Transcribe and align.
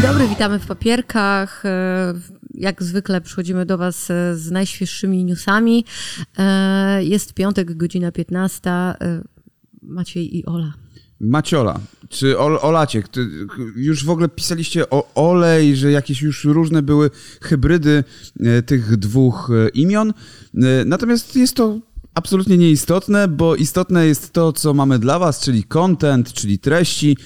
Dzień 0.00 0.08
dobry, 0.10 0.28
witamy 0.28 0.58
w 0.58 0.66
papierkach. 0.66 1.66
E, 1.66 2.14
Jak 2.54 2.82
zwykle 2.82 3.20
przychodzimy 3.20 3.66
do 3.66 3.78
Was 3.78 4.10
e, 4.10 4.36
z 4.36 4.50
najświeższymi 4.50 5.24
newsami. 5.24 5.84
E, 6.38 7.04
Jest 7.04 7.34
piątek, 7.34 7.76
godzina 7.76 8.12
15. 8.12 8.70
E, 8.70 9.22
Maciej 9.82 10.36
i 10.36 10.46
Ola. 10.46 10.72
Maciola, 11.20 11.80
czy 12.08 12.38
Ol 12.38 12.58
Olaciek, 12.62 13.06
już 13.76 14.04
w 14.04 14.10
ogóle 14.10 14.28
pisaliście 14.28 14.90
o 14.90 15.14
olej, 15.14 15.76
że 15.76 15.90
jakieś 15.90 16.22
już 16.22 16.44
różne 16.44 16.82
były 16.82 17.10
hybrydy 17.42 18.04
tych 18.66 18.96
dwóch 18.96 19.50
imion. 19.74 20.12
Natomiast 20.86 21.36
jest 21.36 21.54
to 21.54 21.78
absolutnie 22.14 22.58
nieistotne, 22.58 23.28
bo 23.28 23.56
istotne 23.56 24.06
jest 24.06 24.32
to, 24.32 24.52
co 24.52 24.74
mamy 24.74 24.98
dla 24.98 25.18
was, 25.18 25.40
czyli 25.40 25.64
content, 25.64 26.32
czyli 26.32 26.58
treści 26.58 27.16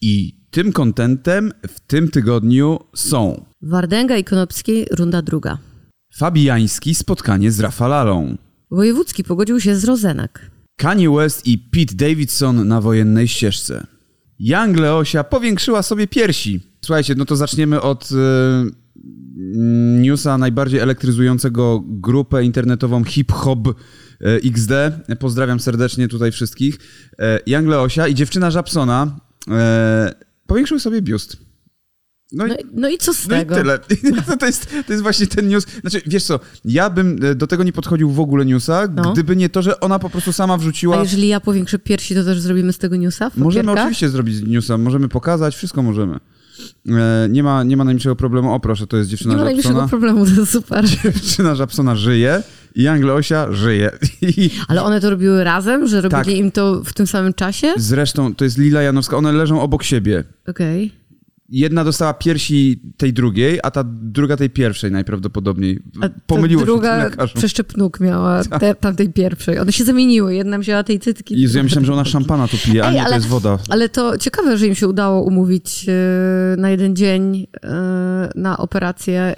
i 0.00 0.41
tym 0.52 0.72
contentem 0.72 1.52
w 1.68 1.80
tym 1.80 2.08
tygodniu 2.08 2.80
są 2.94 3.44
Wardęga 3.62 4.16
i 4.16 4.24
Konopski, 4.24 4.84
runda 4.90 5.22
druga. 5.22 5.58
Fabiański 6.14 6.94
spotkanie 6.94 7.52
z 7.52 7.60
Rafalalą, 7.60 8.36
Wojewódzki 8.70 9.24
pogodził 9.24 9.60
się 9.60 9.76
z 9.76 9.84
Rozenak. 9.84 10.50
Kanye 10.76 11.10
West 11.10 11.46
i 11.46 11.58
Pete 11.58 11.94
Davidson 11.94 12.68
na 12.68 12.80
wojennej 12.80 13.28
ścieżce. 13.28 13.86
Young 14.38 14.76
Leosia 14.76 15.24
powiększyła 15.24 15.82
sobie 15.82 16.06
piersi. 16.06 16.60
Słuchajcie, 16.84 17.14
no 17.14 17.24
to 17.24 17.36
zaczniemy 17.36 17.80
od 17.80 18.08
e, 18.12 18.64
newsa 20.00 20.38
najbardziej 20.38 20.80
elektryzującego 20.80 21.82
grupę 21.86 22.44
internetową 22.44 23.04
Hip 23.04 23.32
Hop 23.32 23.68
e, 23.68 23.72
XD. 24.34 24.72
Pozdrawiam 25.18 25.60
serdecznie 25.60 26.08
tutaj 26.08 26.32
wszystkich. 26.32 26.78
E, 27.18 27.38
Young 27.46 27.68
Leosia 27.68 28.08
i 28.08 28.14
dziewczyna 28.14 28.50
Żabsona 28.50 29.16
e, 29.50 30.31
powiększyły 30.52 30.80
sobie 30.80 31.02
biust. 31.02 31.36
No 32.32 32.46
i 32.46 32.48
No, 32.48 32.54
i- 32.56 32.64
no 32.74 32.88
i 32.88 32.98
co 32.98 33.12
z 33.14 33.28
no 33.28 33.36
i 33.36 33.38
tego? 33.38 33.54
tyle. 33.54 33.78
To, 34.26 34.36
to, 34.36 34.46
jest, 34.46 34.70
to 34.86 34.92
jest 34.92 35.02
właśnie 35.02 35.26
ten 35.26 35.48
news. 35.48 35.66
Znaczy, 35.80 36.00
wiesz 36.06 36.24
co, 36.24 36.40
ja 36.64 36.90
bym 36.90 37.18
e, 37.24 37.34
do 37.34 37.46
tego 37.46 37.62
nie 37.64 37.72
podchodził 37.72 38.10
w 38.10 38.20
ogóle 38.20 38.44
newsa, 38.44 38.88
No. 38.96 39.12
gdyby 39.12 39.36
nie 39.36 39.48
to, 39.48 39.62
że 39.62 39.80
ona 39.80 39.98
po 39.98 40.10
prostu 40.10 40.32
sama 40.32 40.54
A 40.54 40.56
wrzuciła... 40.56 40.96
jeżeli 41.00 41.28
ja 41.28 41.40
powiększę 41.40 41.78
piersi, 41.78 42.14
to 42.14 42.24
też 42.24 42.40
zrobimy 42.40 42.72
z 42.72 42.78
tego 42.78 42.96
newsa 42.96 43.30
Możemy 43.36 43.72
oczywiście 43.72 44.08
zrobić 44.08 44.42
newsa, 44.46 44.78
możemy 44.78 45.08
pokazać, 45.08 45.56
wszystko 45.56 45.82
możemy. 45.82 46.18
E, 46.88 47.28
nie, 47.30 47.42
ma, 47.42 47.62
nie 47.64 47.76
ma 47.76 47.84
najmniejszego 47.84 48.16
problemu. 48.16 48.54
O 48.54 48.60
proszę, 48.60 48.86
to 48.86 48.96
jest 48.96 49.10
dziewczyna 49.10 49.30
Nie 49.34 49.38
ma 49.38 49.44
najmniejszego 49.44 49.74
Żabsona. 49.80 49.88
problemu, 49.88 50.26
to 50.36 50.46
super. 50.46 50.84
Dziewczyna 51.04 51.54
Żabsona 51.54 51.96
żyje 51.96 52.42
i 52.74 52.82
Young 52.82 53.04
Leosia 53.04 53.52
żyje. 53.52 53.90
I 54.22 54.50
Ale 54.68 54.82
one 54.82 55.00
to 55.00 55.10
robiły 55.10 55.44
razem, 55.44 55.86
że 55.86 56.00
robili 56.00 56.24
Tak. 56.24 56.28
im 56.36 56.50
to 56.52 56.82
w 56.84 56.92
tym 56.92 57.06
samym 57.06 57.34
czasie? 57.34 57.72
zresztą 57.76 58.34
to 58.34 58.44
jest 58.44 58.58
Lila 58.58 58.82
Janowska, 58.82 59.16
one 59.16 59.32
leżą 59.32 59.60
obok 59.60 59.82
siebie. 59.82 60.24
Okej. 60.48 61.02
Jedna 61.48 61.84
dostała 61.84 62.14
piersi 62.14 62.80
tej 62.96 63.12
drugiej, 63.12 63.58
a 63.62 63.70
ta 63.70 63.84
druga 63.86 64.36
tej 64.36 64.50
pierwszej 64.50 64.90
najprawdopodobniej. 64.92 65.82
A 66.00 66.08
Pomyliło 66.26 66.64
druga 66.64 66.98
się 66.98 67.04
lekarzu. 67.04 67.34
przeszczep 67.38 67.76
nóg 67.76 68.00
miała 68.00 68.44
te, 68.44 68.74
tamtej 68.74 69.08
pierwszej. 69.12 69.58
One 69.58 69.72
się 69.72 69.84
zamieniły. 69.84 70.34
Jedna 70.34 70.58
wzięła 70.58 70.82
tej 70.82 71.00
cytki. 71.00 71.40
Jezu, 71.40 71.56
ja 71.58 71.62
myślałem, 71.64 71.86
że 71.86 71.92
ona 71.92 72.04
szampana 72.04 72.48
tu 72.48 72.56
pije, 72.64 72.84
a 72.84 72.88
Ej, 72.88 72.94
nie, 72.94 73.00
to 73.00 73.06
ale- 73.06 73.14
jest 73.16 73.26
woda. 73.26 73.58
Ale 73.68 73.88
to 73.88 74.18
ciekawe, 74.18 74.58
że 74.58 74.66
im 74.66 74.74
się 74.74 74.88
udało 74.88 75.22
umówić 75.22 75.86
e, 75.88 75.92
na 76.56 76.70
jeden 76.70 76.96
dzień 76.96 77.46
e, 77.64 78.28
na 78.34 78.58
operację. 78.58 79.34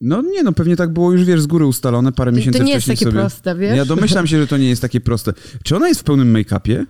No 0.00 0.22
nie, 0.22 0.42
no 0.42 0.52
pewnie 0.52 0.76
tak 0.76 0.92
było 0.92 1.12
już, 1.12 1.24
wiesz, 1.24 1.40
z 1.40 1.46
góry 1.46 1.66
ustalone 1.66 2.12
parę 2.12 2.30
To, 2.30 2.36
miesięcy 2.36 2.58
to 2.58 2.64
nie 2.64 2.72
jest 2.72 2.86
wcześniej 2.86 2.96
takie 2.96 3.04
sobie. 3.10 3.20
proste, 3.20 3.54
wiesz? 3.56 3.76
Ja 3.76 3.84
domyślam 3.84 4.26
się, 4.26 4.38
że 4.38 4.46
to 4.46 4.56
nie 4.56 4.68
jest 4.68 4.82
takie 4.82 5.00
proste. 5.00 5.32
Czy 5.64 5.76
ona 5.76 5.88
jest 5.88 6.00
w 6.00 6.04
pełnym 6.04 6.34
make-upie? 6.34 6.84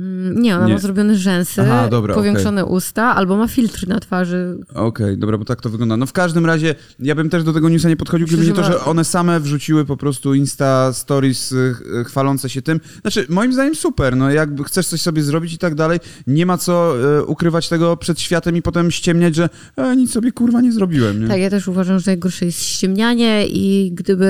Mm, 0.00 0.42
Nie, 0.42 0.56
ona 0.56 0.66
Nie. 0.66 0.72
ma 0.72 0.78
zrobione 0.78 1.16
rzęsy, 1.16 1.62
Aha, 1.62 1.88
dobra, 1.88 2.14
powiększone 2.14 2.64
usta, 2.64 3.14
albo 3.14 3.36
ma 3.36 3.48
filtr 3.48 3.88
na 3.88 4.00
twarzy. 4.00 4.58
Okej, 4.74 5.18
dobra, 5.18 5.38
bo 5.38 5.44
tak 5.44 5.60
to 5.60 5.70
wygląda. 5.70 5.96
No 5.96 6.06
w 6.06 6.12
każdym 6.12 6.46
razie 6.46 6.74
ja 6.98 7.14
bym 7.14 7.30
też 7.30 7.44
do 7.44 7.52
tego 7.52 7.68
newsa 7.68 7.88
nie 7.88 7.96
podchodził, 7.96 8.26
gdyby 8.26 8.46
nie 8.46 8.52
to, 8.52 8.64
że 8.64 8.84
one 8.84 9.04
same 9.04 9.40
wrzuciły 9.40 9.84
po 9.84 9.96
prostu 9.96 10.34
Insta 10.34 10.92
Stories 10.92 11.52
y, 11.52 11.74
chwalące 12.06 12.48
się 12.48 12.62
tym. 12.62 12.80
Znaczy, 13.00 13.26
moim 13.28 13.52
zdaniem 13.52 13.74
super, 13.74 14.16
no 14.16 14.30
jakby 14.30 14.64
chcesz 14.64 14.86
coś 14.86 15.00
sobie 15.00 15.22
zrobić 15.22 15.52
i 15.52 15.58
tak 15.58 15.74
dalej, 15.74 15.98
nie 16.26 16.46
ma 16.46 16.58
co 16.58 16.94
y, 17.18 17.24
ukrywać 17.24 17.68
tego 17.68 17.96
przed 17.96 18.20
światem 18.20 18.56
i 18.56 18.62
potem 18.62 18.90
ściemniać, 18.90 19.34
że 19.34 19.48
e, 19.76 19.96
nic 19.96 20.10
sobie 20.10 20.32
kurwa 20.32 20.60
nie 20.60 20.72
zrobiłem, 20.72 21.20
nie? 21.22 21.28
Tak, 21.28 21.40
ja 21.40 21.50
też 21.50 21.68
uważam, 21.68 21.98
że 21.98 22.10
najgorsze 22.10 22.44
jest 22.46 22.62
ściemnianie 22.62 23.46
i 23.46 23.92
gdyby 23.94 24.26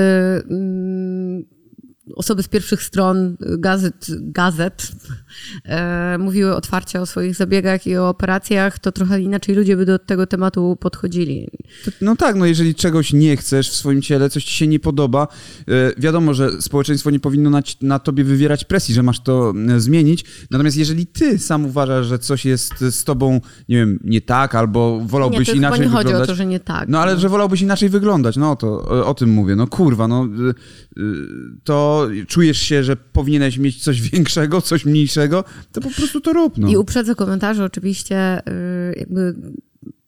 mm, 0.49 1.43
osoby 2.15 2.43
z 2.43 2.47
pierwszych 2.47 2.83
stron 2.83 3.37
gazet, 3.39 4.07
gazet 4.21 4.91
e, 5.65 6.17
mówiły 6.19 6.55
otwarcie 6.55 7.01
o 7.01 7.05
swoich 7.05 7.35
zabiegach 7.35 7.87
i 7.87 7.97
o 7.97 8.09
operacjach, 8.09 8.79
to 8.79 8.91
trochę 8.91 9.21
inaczej 9.21 9.55
ludzie 9.55 9.77
by 9.77 9.85
do 9.85 9.99
tego 9.99 10.27
tematu 10.27 10.77
podchodzili. 10.79 11.47
To- 11.85 11.91
No 12.01 12.15
tak, 12.15 12.35
no 12.35 12.45
jeżeli 12.45 12.75
czegoś 12.75 13.13
nie 13.13 13.37
chcesz 13.37 13.69
w 13.69 13.75
swoim 13.75 14.01
ciele, 14.01 14.29
coś 14.29 14.43
ci 14.43 14.53
się 14.53 14.67
nie 14.67 14.79
podoba, 14.79 15.27
e, 15.67 15.71
wiadomo, 15.97 16.33
że 16.33 16.61
społeczeństwo 16.61 17.09
nie 17.11 17.19
powinno 17.19 17.49
na, 17.49 17.61
na 17.81 17.99
tobie 17.99 18.23
wywierać 18.23 18.65
presji, 18.65 18.95
że 18.95 19.03
masz 19.03 19.19
to 19.19 19.53
e, 19.69 19.79
zmienić. 19.79 20.25
Natomiast 20.51 20.77
jeżeli 20.77 21.05
ty 21.07 21.39
sam 21.39 21.65
uważasz, 21.65 22.05
że 22.05 22.19
coś 22.19 22.45
jest 22.45 22.73
z 22.79 23.03
tobą, 23.03 23.41
nie 23.69 23.77
wiem, 23.77 23.99
nie 24.03 24.21
tak, 24.21 24.55
albo 24.55 24.97
Nie, 25.01 25.07
wolałbyś 25.07 25.47
to 25.47 25.53
chyba 25.53 25.57
inaczej 25.67 25.79
nie 25.85 25.87
chodzi 25.91 26.03
wyglądać. 26.03 26.29
o 26.29 26.31
to, 26.31 26.35
że 26.35 26.45
nie 26.45 26.59
tak. 26.59 26.89
No 26.89 26.99
ale 26.99 27.19
że 27.19 27.29
wolałbyś 27.29 27.61
inaczej 27.61 27.89
wyglądać, 27.89 28.37
no 28.37 28.55
to 28.55 28.67
o, 28.67 29.05
o 29.05 29.13
tym 29.13 29.29
mówię. 29.29 29.55
No 29.55 29.67
kurwa, 29.67 30.07
no 30.07 30.25
y, 30.25 30.99
y, 31.01 31.03
to 31.63 32.07
czujesz 32.27 32.57
się, 32.57 32.83
że 32.83 32.95
powinieneś 32.95 33.57
mieć 33.57 33.83
coś 33.83 34.01
większego, 34.11 34.61
coś 34.61 34.85
mniejszego, 34.85 35.20
to 35.71 35.81
po 35.81 35.89
prostu 35.89 36.21
to 36.21 36.33
rób, 36.33 36.57
no. 36.57 36.67
I 36.69 36.77
uprzedzę 36.77 37.15
komentarze 37.15 37.63
oczywiście, 37.63 38.39
y, 38.49 38.93
jakby 38.99 39.35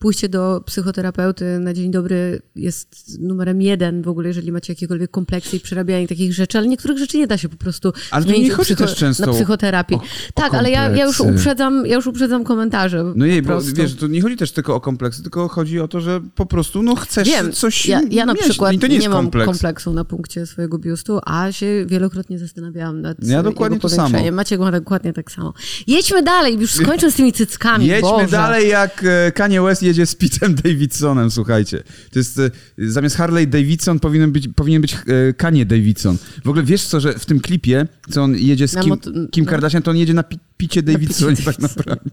pójście 0.04 0.30
do 0.30 0.62
psychoterapeuty 0.66 1.60
na 1.60 1.74
dzień 1.74 1.92
dobry 1.92 2.42
jest 2.56 3.20
numerem 3.20 3.62
jeden 3.62 4.02
w 4.02 4.08
ogóle, 4.08 4.28
jeżeli 4.28 4.52
macie 4.52 4.74
jakiekolwiek 4.74 5.12
kompleksy 5.12 5.56
i 5.56 5.60
przerabianie 5.60 6.08
takich 6.08 6.34
rzeczy, 6.34 6.58
ale 6.58 6.68
niektórych 6.68 6.98
rzeczy 6.98 7.18
nie 7.18 7.28
da 7.28 7.38
się 7.38 7.50
po 7.50 7.58
prostu 7.58 7.94
Ale 8.12 8.24
zmienić 8.24 8.44
nie 8.50 8.56
chodzi 8.56 8.76
też 8.76 8.96
często 8.96 9.26
na 9.26 9.34
psychoterapii. 9.34 9.98
o- 9.98 10.00
o 10.00 10.04
tak, 10.34 10.54
ale 10.54 10.72
ja, 10.72 10.90
ja 10.90 11.06
już 11.06 11.20
uprzedzam, 11.22 11.86
ja 11.86 11.96
już 11.96 12.08
uprzedzam 12.08 12.44
komentarze. 12.44 13.14
No 13.16 13.26
jej, 13.26 13.42
bo 13.42 13.62
wiesz, 13.62 13.96
to 13.96 14.08
nie 14.08 14.22
chodzi 14.22 14.38
też 14.38 14.52
tylko 14.52 14.76
o 14.76 14.82
kompleksy, 14.82 15.22
tylko 15.24 15.48
chodzi 15.48 15.80
o 15.80 15.88
to, 15.88 16.02
że 16.02 16.22
po 16.36 16.46
prostu 16.46 16.84
no 16.84 16.96
chcesz 16.96 17.28
Wiem, 17.28 17.52
coś 17.52 17.86
ja, 17.86 18.02
ja 18.12 18.26
na 18.26 18.34
mieć. 18.34 18.44
przykład 18.44 18.74
I 18.74 18.80
to 18.80 18.88
nie, 18.88 18.98
nie, 18.98 19.10
mam 19.10 19.18
kompleks. 19.24 19.46
kompleksu 19.46 19.94
na 19.94 20.06
punkcie 20.06 20.46
swojego 20.46 20.78
biustu, 20.80 21.20
a 21.26 21.52
się 21.52 21.86
wielokrotnie 21.88 22.40
zastanawiałam 22.40 23.02
nad 23.02 23.18
Ja 23.28 23.44
dokładnie 23.44 23.76
jego 23.76 23.90
to 23.90 23.96
samo. 23.96 24.04
powiększeniem. 24.08 24.36
Maciek 24.36 24.60
ma 24.60 24.72
dokładnie 24.72 25.14
tak 25.14 25.32
samo. 25.32 25.54
Jedźmy 25.88 26.24
dalej, 26.24 26.60
już 26.60 26.72
skończę 26.74 27.12
z 27.12 27.16
tymi 27.16 27.34
cyckami, 27.34 27.86
Jedźmy 27.86 28.10
Boże. 28.10 28.28
dalej, 28.28 28.70
jak 28.70 29.04
e, 29.28 29.32
Kanye 29.32 29.62
West 29.62 29.84
jedzie 29.84 29.93
z 30.06 30.16
Pitem 30.16 30.56
Davidsonem, 30.56 31.32
słuchajcie. 31.32 31.84
To 32.12 32.20
jest, 32.20 32.40
e, 32.40 32.52
zamiast 32.78 33.16
Harley 33.16 33.48
Davidson 33.48 34.00
powinien 34.00 34.32
być, 34.32 34.48
powinien 34.56 34.82
być 34.82 34.94
e, 34.94 35.34
Kanye 35.34 35.66
Davidson. 35.66 36.18
W 36.44 36.50
ogóle 36.50 36.64
wiesz 36.64 36.84
co, 36.84 37.00
że 37.00 37.14
w 37.14 37.26
tym 37.26 37.40
klipie, 37.40 37.88
co 38.10 38.24
on 38.24 38.36
jedzie 38.36 38.68
z 38.68 38.76
Kim, 38.76 38.90
mot- 38.90 39.10
Kim 39.32 39.46
no. 39.46 39.52
Kardashian, 39.52 39.82
to 39.82 39.92
on 39.92 39.98
jedzie 39.98 40.14
na 40.14 40.24
pi, 40.24 40.40
Picie 40.58 40.84
Davidsonie 40.84 41.38
tak 41.38 41.60
naprawdę. 41.60 42.10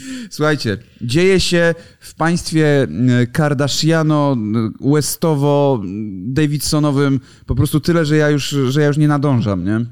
Słuchajcie, 0.30 0.78
dzieje 1.00 1.40
się 1.40 1.74
w 2.00 2.14
państwie 2.14 2.82
e, 2.82 3.26
Kardashiano, 3.26 4.36
e, 4.82 4.90
Westowo, 4.90 5.82
e, 5.84 5.86
Davidsonowym 6.26 7.20
po 7.46 7.54
prostu 7.54 7.80
tyle, 7.80 8.04
że 8.04 8.16
ja 8.16 8.30
już, 8.30 8.56
że 8.68 8.80
ja 8.80 8.86
już 8.86 8.96
nie 8.96 9.08
nadążam, 9.08 9.64
nie? 9.64 9.86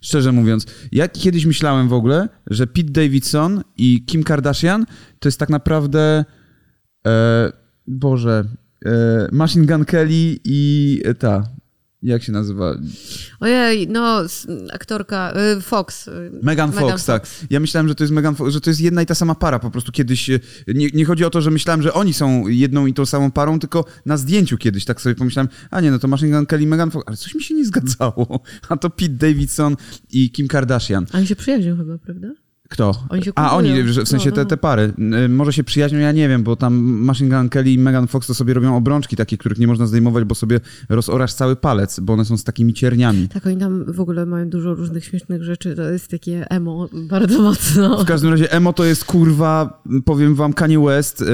Szczerze 0.00 0.32
mówiąc, 0.32 0.66
ja 0.92 1.08
kiedyś 1.08 1.46
myślałem 1.46 1.88
w 1.88 1.92
ogóle, 1.92 2.28
że 2.46 2.66
Pete 2.66 2.90
Davidson 2.90 3.62
i 3.76 4.04
Kim 4.06 4.24
Kardashian 4.24 4.86
to 5.18 5.28
jest 5.28 5.38
tak 5.38 5.48
naprawdę 5.48 6.24
e, 7.08 7.52
Boże, 7.86 8.44
e, 8.84 9.28
Machine 9.32 9.66
Gun 9.66 9.84
Kelly 9.84 10.38
i 10.44 11.02
e, 11.04 11.14
ta, 11.14 11.48
jak 12.02 12.22
się 12.22 12.32
nazywa? 12.32 12.74
Ojej, 13.40 13.88
no, 13.88 14.22
aktorka 14.72 15.32
y, 15.58 15.60
Fox. 15.60 16.10
Megan 16.42 16.72
Fox, 16.72 17.04
tak. 17.04 17.26
Ja 17.50 17.60
myślałem, 17.60 17.88
że 17.88 17.94
to 17.94 18.04
jest 18.04 18.14
Megan 18.14 18.34
Fox, 18.34 18.52
że 18.52 18.60
to 18.60 18.70
jest 18.70 18.80
jedna 18.80 19.02
i 19.02 19.06
ta 19.06 19.14
sama 19.14 19.34
para. 19.34 19.58
Po 19.58 19.70
prostu 19.70 19.92
kiedyś. 19.92 20.30
e, 20.30 20.40
Nie, 20.66 20.86
nie 20.94 21.04
chodzi 21.04 21.24
o 21.24 21.30
to, 21.30 21.40
że 21.40 21.50
myślałem, 21.50 21.82
że 21.82 21.92
oni 21.94 22.12
są 22.12 22.48
jedną 22.48 22.86
i 22.86 22.94
tą 22.94 23.06
samą 23.06 23.30
parą, 23.30 23.58
tylko 23.58 23.84
na 24.06 24.16
zdjęciu 24.16 24.58
kiedyś 24.58 24.84
tak 24.84 25.00
sobie 25.00 25.14
pomyślałem, 25.14 25.48
a 25.70 25.80
nie, 25.80 25.90
no 25.90 25.98
to 25.98 26.08
Machine 26.08 26.30
Gun 26.36 26.46
Kelly 26.46 26.62
i 26.62 26.66
Megan 26.66 26.90
Fox, 26.90 27.04
ale 27.08 27.16
coś 27.16 27.34
mi 27.34 27.42
się 27.42 27.54
nie 27.54 27.64
zgadzało. 27.64 28.40
A 28.68 28.76
to 28.76 28.90
Pete 28.90 29.14
Davidson 29.14 29.76
i 30.10 30.30
Kim 30.30 30.48
Kardashian. 30.48 31.06
A 31.12 31.18
oni 31.18 31.26
się 31.26 31.36
przyjaźnią 31.36 31.76
chyba, 31.76 31.98
prawda? 31.98 32.28
Kto? 32.68 32.94
Oni 33.08 33.22
A 33.34 33.56
oni, 33.56 33.88
że 33.92 34.02
w 34.04 34.08
sensie 34.08 34.28
No, 34.30 34.34
te, 34.36 34.42
no. 34.42 34.48
te 34.48 34.56
pary. 34.56 34.92
Y, 35.24 35.28
Może 35.28 35.52
się 35.52 35.64
przyjaźnią, 35.64 35.98
ja 35.98 36.12
nie 36.12 36.28
wiem, 36.28 36.42
bo 36.42 36.56
tam 36.56 36.74
Machine 36.84 37.36
Gun 37.38 37.48
Kelly 37.48 37.70
i 37.72 37.78
Megan 37.78 38.06
Fox 38.06 38.26
to 38.26 38.34
sobie 38.34 38.54
robią 38.54 38.76
obrączki 38.76 39.16
takie, 39.16 39.38
których 39.38 39.58
nie 39.58 39.66
można 39.66 39.86
zdejmować, 39.86 40.24
bo 40.24 40.34
sobie 40.34 40.60
rozorasz 40.88 41.32
cały 41.34 41.56
palec, 41.56 42.00
bo 42.00 42.12
one 42.12 42.24
są 42.24 42.36
z 42.36 42.44
takimi 42.44 42.74
cierniami. 42.74 43.28
Tak, 43.28 43.46
oni 43.46 43.56
tam 43.56 43.92
w 43.92 44.00
ogóle 44.00 44.26
mają 44.26 44.48
dużo 44.50 44.74
różnych 44.74 45.04
śmiesznych 45.04 45.42
rzeczy. 45.44 45.74
To 45.76 45.82
jest 45.82 46.08
takie 46.10 46.50
emo 46.50 46.88
bardzo 46.92 47.42
mocno. 47.42 47.98
W 47.98 48.06
każdym 48.06 48.30
razie 48.30 48.52
emo 48.52 48.72
to 48.72 48.84
jest 48.84 49.04
kurwa, 49.04 49.82
powiem 50.04 50.34
wam, 50.34 50.52
Kanye 50.52 50.80
West. 50.80 51.22
y, 51.22 51.26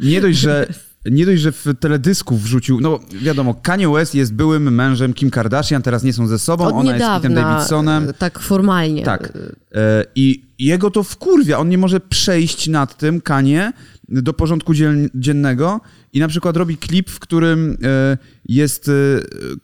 Nie 0.00 0.20
dość, 0.20 0.38
że 0.38 0.66
nie 1.06 1.26
dość, 1.26 1.42
że 1.42 1.52
w 1.52 1.64
teledysku 1.80 2.36
wrzucił, 2.36 2.80
no 2.80 3.00
wiadomo, 3.22 3.54
Kanye 3.54 3.88
West 3.88 4.14
jest 4.14 4.34
byłym 4.34 4.74
mężem 4.74 5.12
Kim 5.14 5.30
Kardashian, 5.30 5.82
teraz 5.82 6.02
nie 6.02 6.12
są 6.12 6.26
ze 6.26 6.38
sobą, 6.38 6.64
Od 6.64 6.72
ona 6.74 6.94
jest 6.96 7.06
z 7.06 7.16
Pitem 7.16 7.30
niedawna, 7.32 7.54
Davidsonem. 7.54 8.08
e, 8.08 8.12
tak 8.12 8.38
formalnie. 8.38 9.02
Tak. 9.02 9.32
E, 9.74 10.04
I 10.14 10.47
jego 10.58 10.90
to 10.90 11.02
wkurwia. 11.02 11.58
On 11.58 11.68
nie 11.68 11.78
może 11.78 12.00
przejść 12.00 12.68
nad 12.68 12.96
tym, 12.96 13.20
Kanie, 13.20 13.72
do 14.08 14.32
porządku 14.32 14.72
dziennego 15.14 15.80
i 16.12 16.20
na 16.20 16.28
przykład 16.28 16.56
robi 16.56 16.76
klip, 16.76 17.10
w 17.10 17.18
którym 17.18 17.78
e, 17.82 18.18
jest 18.44 18.88
e, 18.88 18.92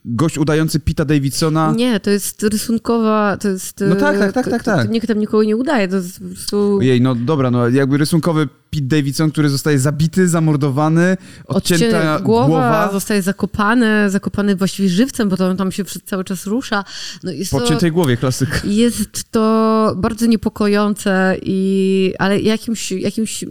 gość 0.04 0.38
udający 0.38 0.80
Pita 0.80 1.04
Davidsona. 1.04 1.72
Nie, 1.76 2.00
to 2.00 2.10
jest 2.10 2.42
rysunkowa, 2.42 3.36
to 3.36 3.48
jest... 3.48 3.80
No 3.88 3.96
tak, 3.96 4.18
tak, 4.18 4.32
tak, 4.32 4.44
to- 4.44 4.50
tak, 4.50 4.62
tak. 4.62 4.86
to 4.86 4.92
Nikt 4.92 5.08
tam 5.08 5.18
nikogo 5.18 5.44
nie 5.44 5.56
udaje, 5.56 5.88
to 5.88 5.96
jest 5.96 6.20
po 6.20 6.26
prostu... 6.26 6.80
Jej, 6.82 7.00
no 7.00 7.14
dobra, 7.14 7.50
no 7.50 7.68
jakby 7.68 7.98
rysunkowy 7.98 8.48
Pete 8.70 8.86
Davidson, 8.86 9.30
który 9.30 9.48
zostaje 9.48 9.78
zabity, 9.78 10.28
zamordowany, 10.28 11.16
odcięta 11.46 12.20
głowa. 12.20 12.46
głowa, 12.46 12.90
zostaje 12.92 13.22
zakopany, 13.22 14.10
zakopany 14.10 14.56
właściwie 14.56 14.88
żywcem, 14.88 15.28
bo 15.28 15.36
to 15.36 15.54
tam 15.54 15.72
się 15.72 15.84
cały 15.84 16.24
czas 16.24 16.46
rusza. 16.46 16.84
No 17.22 17.32
jest 17.32 17.50
Po 17.50 17.56
odciętej 17.56 17.92
głowie, 17.92 18.16
klasyka. 18.16 18.60
jest 18.64 19.30
to 19.30 19.94
bardzo 19.96 20.26
niepokojące, 20.26 20.83
i, 21.42 22.14
ale 22.18 22.40
jakimś, 22.40 22.92
jakimś, 22.92 23.44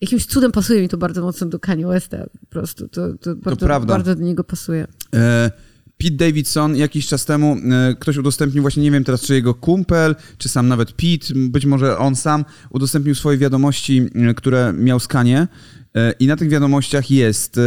jakimś 0.00 0.26
cudem 0.26 0.52
pasuje 0.52 0.80
mi 0.80 0.88
to 0.88 0.96
bardzo 0.96 1.22
mocno 1.22 1.46
do 1.46 1.58
Kanye 1.58 1.86
Westa. 1.86 2.26
Po 2.40 2.46
prostu 2.46 2.88
to, 2.88 3.14
to 3.20 3.36
bardzo, 3.36 3.66
prawda. 3.66 3.94
bardzo 3.94 4.14
do 4.14 4.22
niego 4.22 4.44
pasuje. 4.44 4.86
E, 5.14 5.50
Pete 5.98 6.16
Davidson 6.16 6.76
jakiś 6.76 7.06
czas 7.06 7.24
temu, 7.24 7.56
e, 7.70 7.94
ktoś 8.00 8.16
udostępnił, 8.16 8.62
właśnie 8.62 8.82
nie 8.82 8.90
wiem 8.90 9.04
teraz, 9.04 9.20
czy 9.20 9.34
jego 9.34 9.54
kumpel, 9.54 10.16
czy 10.38 10.48
sam 10.48 10.68
nawet 10.68 10.92
Pete, 10.92 11.26
być 11.34 11.66
może 11.66 11.98
on 11.98 12.16
sam, 12.16 12.44
udostępnił 12.70 13.14
swoje 13.14 13.38
wiadomości, 13.38 14.06
e, 14.14 14.34
które 14.34 14.72
miał 14.72 15.00
z 15.00 15.08
Kanye 15.08 15.46
e, 15.94 16.12
i 16.12 16.26
na 16.26 16.36
tych 16.36 16.48
wiadomościach 16.48 17.10
jest, 17.10 17.60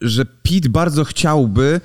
że 0.00 0.24
Pete 0.42 0.68
bardzo 0.68 1.04
chciałby 1.04 1.80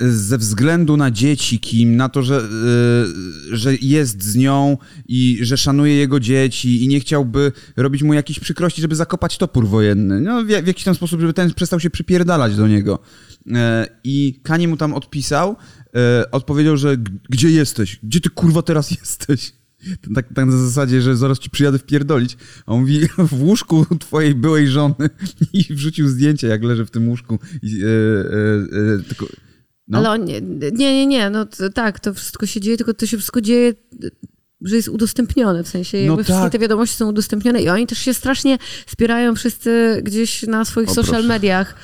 ze 0.00 0.38
względu 0.38 0.96
na 0.96 1.10
dzieci 1.10 1.60
Kim, 1.60 1.96
na 1.96 2.08
to, 2.08 2.22
że, 2.22 2.36
e, 2.36 3.56
że 3.56 3.74
jest 3.74 4.22
z 4.22 4.36
nią 4.36 4.78
i 5.08 5.38
że 5.42 5.56
szanuje 5.56 5.94
jego 5.94 6.20
dzieci 6.20 6.84
i 6.84 6.88
nie 6.88 7.00
chciałby 7.00 7.52
robić 7.76 8.02
mu 8.02 8.14
jakichś 8.14 8.40
przykrości, 8.40 8.82
żeby 8.82 8.94
zakopać 8.96 9.38
topór 9.38 9.68
wojenny. 9.68 10.20
No, 10.20 10.44
w, 10.44 10.46
w 10.46 10.66
jakiś 10.66 10.84
tam 10.84 10.94
sposób, 10.94 11.20
żeby 11.20 11.32
ten 11.32 11.54
przestał 11.54 11.80
się 11.80 11.90
przypierdalać 11.90 12.56
do 12.56 12.68
niego. 12.68 12.98
E, 13.54 13.86
I 14.04 14.40
Kanie 14.42 14.68
mu 14.68 14.76
tam 14.76 14.94
odpisał, 14.94 15.56
e, 15.96 16.30
odpowiedział, 16.30 16.76
że 16.76 16.96
"G- 16.96 17.14
gdzie 17.30 17.50
jesteś? 17.50 17.98
Gdzie 18.02 18.20
ty 18.20 18.30
kurwa 18.30 18.62
teraz 18.62 18.90
jesteś? 18.90 19.52
Tak, 20.14 20.26
tak 20.34 20.46
na 20.46 20.52
zasadzie, 20.58 21.02
że 21.02 21.16
zaraz 21.16 21.38
ci 21.38 21.50
przyjadę 21.50 21.78
wpierdolić. 21.78 22.36
A 22.66 22.72
on 22.72 22.80
mówi, 22.80 23.00
w 23.32 23.42
łóżku 23.42 23.86
twojej 24.00 24.34
byłej 24.34 24.68
żony 24.68 24.94
i 25.52 25.74
wrzucił 25.74 26.08
zdjęcie, 26.08 26.46
jak 26.46 26.62
leży 26.62 26.86
w 26.86 26.90
tym 26.90 27.08
łóżku. 27.08 27.38
I, 27.62 27.82
e, 27.82 29.02
tylko, 29.08 29.26
no. 29.88 29.98
Ale 29.98 30.10
on, 30.10 30.24
nie, 30.24 30.40
nie, 30.72 31.06
nie, 31.06 31.30
no 31.30 31.46
to, 31.46 31.70
tak, 31.70 32.00
to 32.00 32.14
wszystko 32.14 32.46
się 32.46 32.60
dzieje, 32.60 32.76
tylko 32.76 32.94
to 32.94 33.06
się 33.06 33.16
wszystko 33.16 33.40
dzieje, 33.40 33.74
że 34.60 34.76
jest 34.76 34.88
udostępnione, 34.88 35.64
w 35.64 35.68
sensie 35.68 35.98
jakby 35.98 36.16
No 36.16 36.24
wszystkie 36.24 36.42
tak. 36.42 36.52
te 36.52 36.58
wiadomości 36.58 36.96
są 36.96 37.08
udostępnione 37.08 37.62
i 37.62 37.68
oni 37.68 37.86
też 37.86 37.98
się 37.98 38.14
strasznie 38.14 38.58
spierają 38.86 39.34
wszyscy 39.34 40.00
gdzieś 40.02 40.42
na 40.42 40.64
swoich 40.64 40.88
O, 40.88 40.94
social 40.94 41.12
proszę. 41.14 41.28
mediach, 41.28 41.74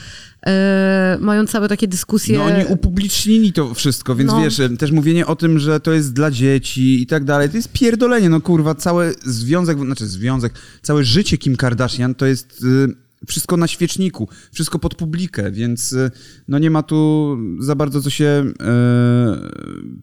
e, 0.47 1.19
mają 1.21 1.47
całe 1.47 1.69
takie 1.69 1.89
dyskusje. 1.89 2.39
No 2.39 2.45
oni 2.45 2.65
upublicznili 2.69 3.53
to 3.53 3.75
wszystko, 3.75 4.15
więc 4.17 4.31
No. 4.31 4.41
wiesz, 4.43 4.61
też 4.79 4.91
mówienie 4.91 5.27
o 5.27 5.37
tym, 5.37 5.59
że 5.59 5.81
to 5.81 5.93
jest 5.93 6.13
dla 6.13 6.31
dzieci 6.31 7.03
i 7.03 7.07
tak 7.07 7.25
dalej, 7.25 7.49
to 7.51 7.57
jest 7.57 7.73
pierdolenie, 7.73 8.29
no 8.29 8.41
kurwa, 8.41 8.75
cały 8.75 9.15
związek, 9.25 9.79
znaczy 9.79 10.07
związek, 10.07 10.53
całe 10.83 11.05
życie 11.05 11.39
Kim 11.39 11.57
Kardashian 11.57 12.15
to 12.15 12.27
jest 12.27 12.63
y, 12.65 13.03
wszystko 13.29 13.57
na 13.57 13.67
świeczniku, 13.67 14.29
wszystko 14.53 14.79
pod 14.79 14.95
publikę, 14.95 15.51
więc 15.51 15.93
y, 15.93 16.11
no 16.49 16.59
nie 16.59 16.71
ma 16.71 16.83
tu 16.83 17.39
za 17.59 17.75
bardzo 17.75 18.03
co 18.03 18.11
się 18.11 18.25
y, 18.25 18.55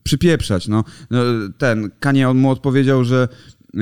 przypieprzać, 0.04 0.68
no. 0.68 0.84
no 1.10 1.20
ten, 1.58 1.92
Kanie 2.00 2.30
on 2.30 2.38
mu 2.38 2.50
odpowiedział, 2.50 3.04
że 3.04 3.28
y, 3.76 3.80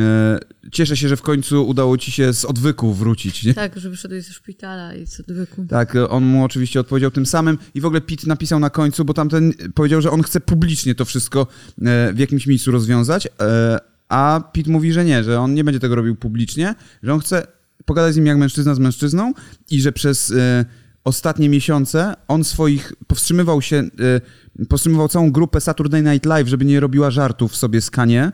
cieszę 0.71 0.97
się, 0.97 1.07
że 1.07 1.17
w 1.17 1.21
końcu 1.21 1.67
udało 1.67 1.97
ci 1.97 2.11
się 2.11 2.33
z 2.33 2.45
odwyku 2.45 2.93
wrócić, 2.93 3.43
nie? 3.43 3.53
Tak, 3.53 3.79
że 3.79 3.89
wyszedłeś 3.89 4.25
ze 4.25 4.33
szpitala 4.33 4.95
i 4.95 5.07
co 5.07 5.23
odwyku. 5.23 5.65
Tak, 5.69 5.95
on 6.09 6.23
mu 6.23 6.43
oczywiście 6.43 6.79
odpowiedział 6.79 7.11
tym 7.11 7.25
samym 7.25 7.57
i 7.75 7.81
w 7.81 7.85
ogóle 7.85 8.01
Pete 8.01 8.27
napisał 8.27 8.59
na 8.59 8.69
końcu, 8.69 9.05
bo 9.05 9.13
tamten 9.13 9.53
powiedział, 9.73 10.01
że 10.01 10.11
on 10.11 10.23
chce 10.23 10.39
publicznie 10.39 10.95
to 10.95 11.05
wszystko 11.05 11.47
w 12.13 12.19
jakimś 12.19 12.47
miejscu 12.47 12.71
rozwiązać, 12.71 13.27
a 14.09 14.49
Pete 14.53 14.71
mówi, 14.71 14.93
że 14.93 15.05
nie, 15.05 15.23
że 15.23 15.39
on 15.39 15.53
nie 15.53 15.63
będzie 15.63 15.79
tego 15.79 15.95
robił 15.95 16.15
publicznie, 16.15 16.75
że 17.03 17.13
on 17.13 17.19
chce 17.19 17.56
pogadać 17.85 18.13
z 18.13 18.17
nim 18.17 18.25
jak 18.25 18.37
mężczyzna 18.37 18.75
z 18.75 18.79
mężczyzną 18.79 19.33
i 19.71 19.81
że 19.81 19.91
przez 19.91 20.31
e, 20.31 20.65
ostatnie 21.03 21.49
miesiące 21.49 22.13
on 22.27 22.43
swoich, 22.43 22.93
powstrzymywał 23.07 23.61
się, 23.61 23.75
e, 24.59 24.65
powstrzymywał 24.65 25.07
całą 25.07 25.31
grupę 25.31 25.61
Saturday 25.61 26.03
Night 26.03 26.25
Live, 26.25 26.47
żeby 26.47 26.65
nie 26.65 26.79
robiła 26.79 27.11
żartów 27.11 27.55
sobie 27.55 27.81
z 27.81 27.91
Kanie 27.91 28.31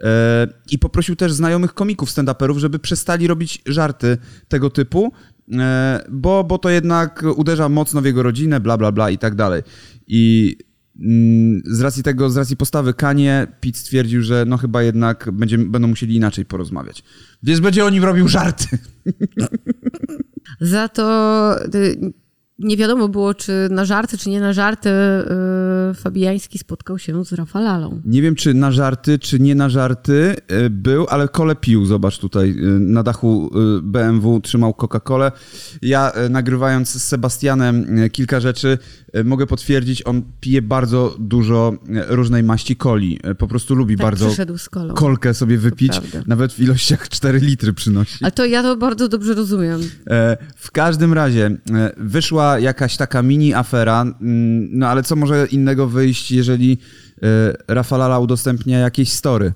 e, 0.00 0.48
i 0.70 0.78
poprosił 0.78 1.16
też 1.16 1.32
znajomych 1.32 1.74
komików 1.74 2.10
stand-uperów, 2.10 2.58
żeby 2.58 2.78
przestali 2.78 3.26
robić 3.26 3.62
żarty 3.66 4.18
tego 4.48 4.70
typu, 4.70 5.12
bo, 6.10 6.44
bo 6.44 6.58
to 6.58 6.70
jednak 6.70 7.24
uderza 7.36 7.68
mocno 7.68 8.02
w 8.02 8.04
jego 8.04 8.22
rodzinę, 8.22 8.60
bla, 8.60 8.78
bla, 8.78 8.92
bla 8.92 9.10
i 9.10 9.18
tak 9.18 9.34
dalej. 9.34 9.62
I 10.06 10.56
mm, 11.00 11.62
z 11.64 11.80
racji 11.80 12.02
tego, 12.02 12.30
z 12.30 12.36
racji 12.36 12.56
postawy 12.56 12.94
Kanie, 12.94 13.46
Pete 13.60 13.78
stwierdził, 13.78 14.22
że 14.22 14.44
no 14.48 14.56
chyba 14.56 14.82
jednak 14.82 15.30
będzie, 15.32 15.58
będą 15.58 15.88
musieli 15.88 16.16
inaczej 16.16 16.44
porozmawiać. 16.44 17.02
Więc 17.46 17.60
będzie 17.60 17.84
o 17.84 17.90
nim 17.90 18.04
robił 18.04 18.28
żarty. 18.28 18.78
Za 20.60 20.88
to 20.88 21.56
y, 21.74 22.12
nie 22.58 22.76
wiadomo 22.76 23.08
było, 23.08 23.34
czy 23.34 23.68
na 23.70 23.84
żarty, 23.84 24.18
czy 24.18 24.30
nie 24.30 24.40
na 24.40 24.52
żarty 24.52 24.88
y, 25.90 25.94
Fabiański 25.94 26.58
spotkał 26.58 26.98
się 26.98 27.24
z 27.24 27.32
Rafalalą. 27.32 28.00
Nie 28.04 28.22
wiem, 28.22 28.34
czy 28.34 28.54
na 28.54 28.72
żarty, 28.72 29.18
czy 29.18 29.40
nie 29.40 29.54
na 29.54 29.68
żarty 29.68 30.36
e, 30.48 30.70
był, 30.70 31.06
ale 31.08 31.28
kole 31.28 31.56
pił, 31.56 31.86
zobacz 31.86 32.18
tutaj, 32.18 32.50
e, 32.50 32.54
na 32.80 33.02
dachu 33.02 33.50
BMW 33.82 34.40
trzymał 34.40 34.70
Coca-Colę. 34.72 35.32
Ja 35.82 36.12
nagrywając 36.30 36.88
z 36.88 37.02
Sebastianem 37.02 37.86
kilka 38.12 38.40
rzeczy, 38.40 38.78
mogę 39.24 39.46
potwierdzić, 39.46 40.06
on 40.06 40.22
pije 40.40 40.62
bardzo 40.62 41.16
dużo 41.18 41.72
różnej 42.08 42.42
maści 42.42 42.76
coli. 42.76 43.20
Po 43.38 43.48
prostu 43.48 43.74
lubi 43.74 43.96
Tak 43.96 44.06
bardzo 44.06 44.26
przyszedł 44.26 44.58
z 44.58 44.68
kolą. 44.68 44.94
kolkę 44.94 45.34
sobie 45.34 45.58
wypić, 45.58 46.00
nawet 46.26 46.52
w 46.52 46.60
ilościach 46.60 47.08
4 47.16 47.38
litry 47.38 47.72
przynosi. 47.72 48.18
Ale 48.24 48.32
to 48.32 48.44
ja 48.44 48.62
to 48.62 48.76
bardzo 48.76 49.08
dobrze 49.08 49.34
rozumiem. 49.34 49.80
E, 50.10 50.36
W 50.56 50.70
każdym 50.70 51.12
razie 51.12 51.46
e, 51.46 51.92
jakaś 52.58 52.96
taka 52.96 53.22
mini 53.22 53.54
afera, 53.54 54.02
mm, 54.02 54.68
no 54.78 54.88
ale 54.88 55.02
co 55.02 55.16
może 55.16 55.46
innego 55.46 55.86
wyjść, 55.86 56.30
jeżeli 56.32 56.78
e, 57.22 57.74
Rafalala 57.74 58.18
udostępnia 58.18 58.78
jakieś 58.78 59.12
story. 59.12 59.52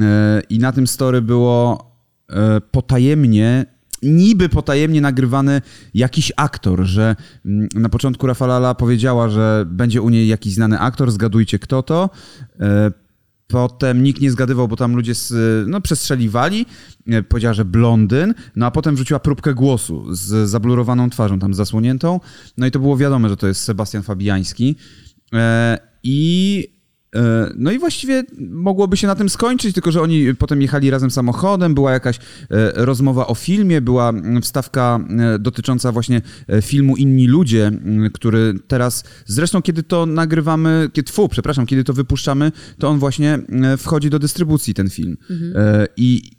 E, 0.00 0.42
I 0.50 0.58
na 0.58 0.72
tym 0.72 0.86
story 0.86 1.22
było 1.22 1.90
e, 2.30 2.60
potajemnie, 2.60 3.66
niby 4.02 4.48
potajemnie 4.48 5.00
nagrywany 5.00 5.62
jakiś 5.94 6.32
aktor, 6.36 6.84
że 6.84 7.16
mm, 7.46 7.68
na 7.74 7.88
początku 7.88 8.26
Rafalala 8.26 8.74
powiedziała, 8.74 9.28
że 9.28 9.64
będzie 9.68 10.02
u 10.02 10.08
niej 10.08 10.28
jakiś 10.28 10.54
znany 10.54 10.78
aktor, 10.78 11.10
zgadujcie 11.10 11.58
kto 11.58 11.82
to. 11.82 12.10
Potem 13.46 14.02
nikt 14.02 14.20
nie 14.20 14.30
zgadywał, 14.30 14.68
bo 14.68 14.76
tam 14.76 14.96
ludzie 14.96 15.14
z, 15.14 15.32
no, 15.68 15.80
przestrzeliwali. 15.80 16.66
E, 17.06 17.22
Powiedziała, 17.22 17.54
że 17.54 17.64
blondyn, 17.64 18.34
no 18.56 18.66
a 18.66 18.70
potem 18.70 18.94
wrzuciła 18.94 19.20
próbkę 19.20 19.54
głosu 19.54 20.14
z 20.14 20.48
zablurowaną 20.50 21.10
twarzą, 21.10 21.38
tam 21.38 21.54
zasłoniętą. 21.54 22.20
No 22.56 22.66
i 22.66 22.70
to 22.70 22.78
było 22.78 22.96
wiadome, 22.96 23.28
że 23.28 23.36
to 23.36 23.46
jest 23.46 23.62
Sebastian 23.62 24.02
Fabiański. 24.02 24.76
E, 25.34 25.78
I 26.02 26.75
no 27.56 27.70
i 27.70 27.78
właściwie 27.78 28.24
mogłoby 28.50 28.96
się 28.96 29.06
na 29.06 29.14
tym 29.14 29.28
skończyć, 29.28 29.74
tylko 29.74 29.92
że 29.92 30.02
oni 30.02 30.34
potem 30.34 30.62
jechali 30.62 30.90
razem 30.90 31.10
samochodem, 31.10 31.74
była 31.74 31.92
jakaś 31.92 32.16
e, 32.16 32.20
rozmowa 32.74 33.26
o 33.26 33.34
filmie, 33.34 33.80
była 33.80 34.08
mm, 34.08 34.42
wstawka 34.42 35.00
e, 35.18 35.38
dotycząca 35.38 35.92
właśnie 35.92 36.22
e, 36.48 36.62
filmu 36.62 36.96
Inni 36.96 37.26
Ludzie, 37.26 37.66
mm, 37.66 38.10
który 38.10 38.54
teraz, 38.68 39.04
zresztą 39.26 39.62
kiedy 39.62 39.82
to 39.82 40.06
nagrywamy, 40.06 40.90
kiedy, 40.92 41.12
fu, 41.12 41.28
przepraszam, 41.28 41.66
kiedy 41.66 41.84
to 41.84 41.92
wypuszczamy, 41.92 42.52
to 42.78 42.88
on 42.88 42.98
właśnie 42.98 43.38
e, 43.48 43.76
wchodzi 43.76 44.10
do 44.10 44.18
dystrybucji, 44.18 44.74
ten 44.74 44.90
film. 44.90 45.16
E, 45.54 45.86
I, 45.96 46.30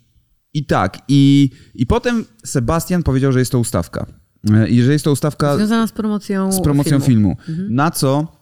I 0.54 0.66
tak, 0.66 0.98
i, 1.08 1.50
i 1.74 1.86
potem 1.86 2.24
Sebastian 2.44 3.02
powiedział, 3.02 3.32
że 3.32 3.38
jest 3.38 3.52
to 3.52 3.58
ustawka. 3.58 4.06
E, 4.50 4.68
I 4.68 4.82
że 4.82 4.92
jest 4.92 5.04
to 5.04 5.12
ustawka 5.12 5.56
Związana 5.56 5.86
z 5.86 5.92
promocją 5.92 6.52
z 6.52 6.60
promocją 6.60 7.00
filmu. 7.00 7.36
Na 7.68 7.90
co 7.90 8.37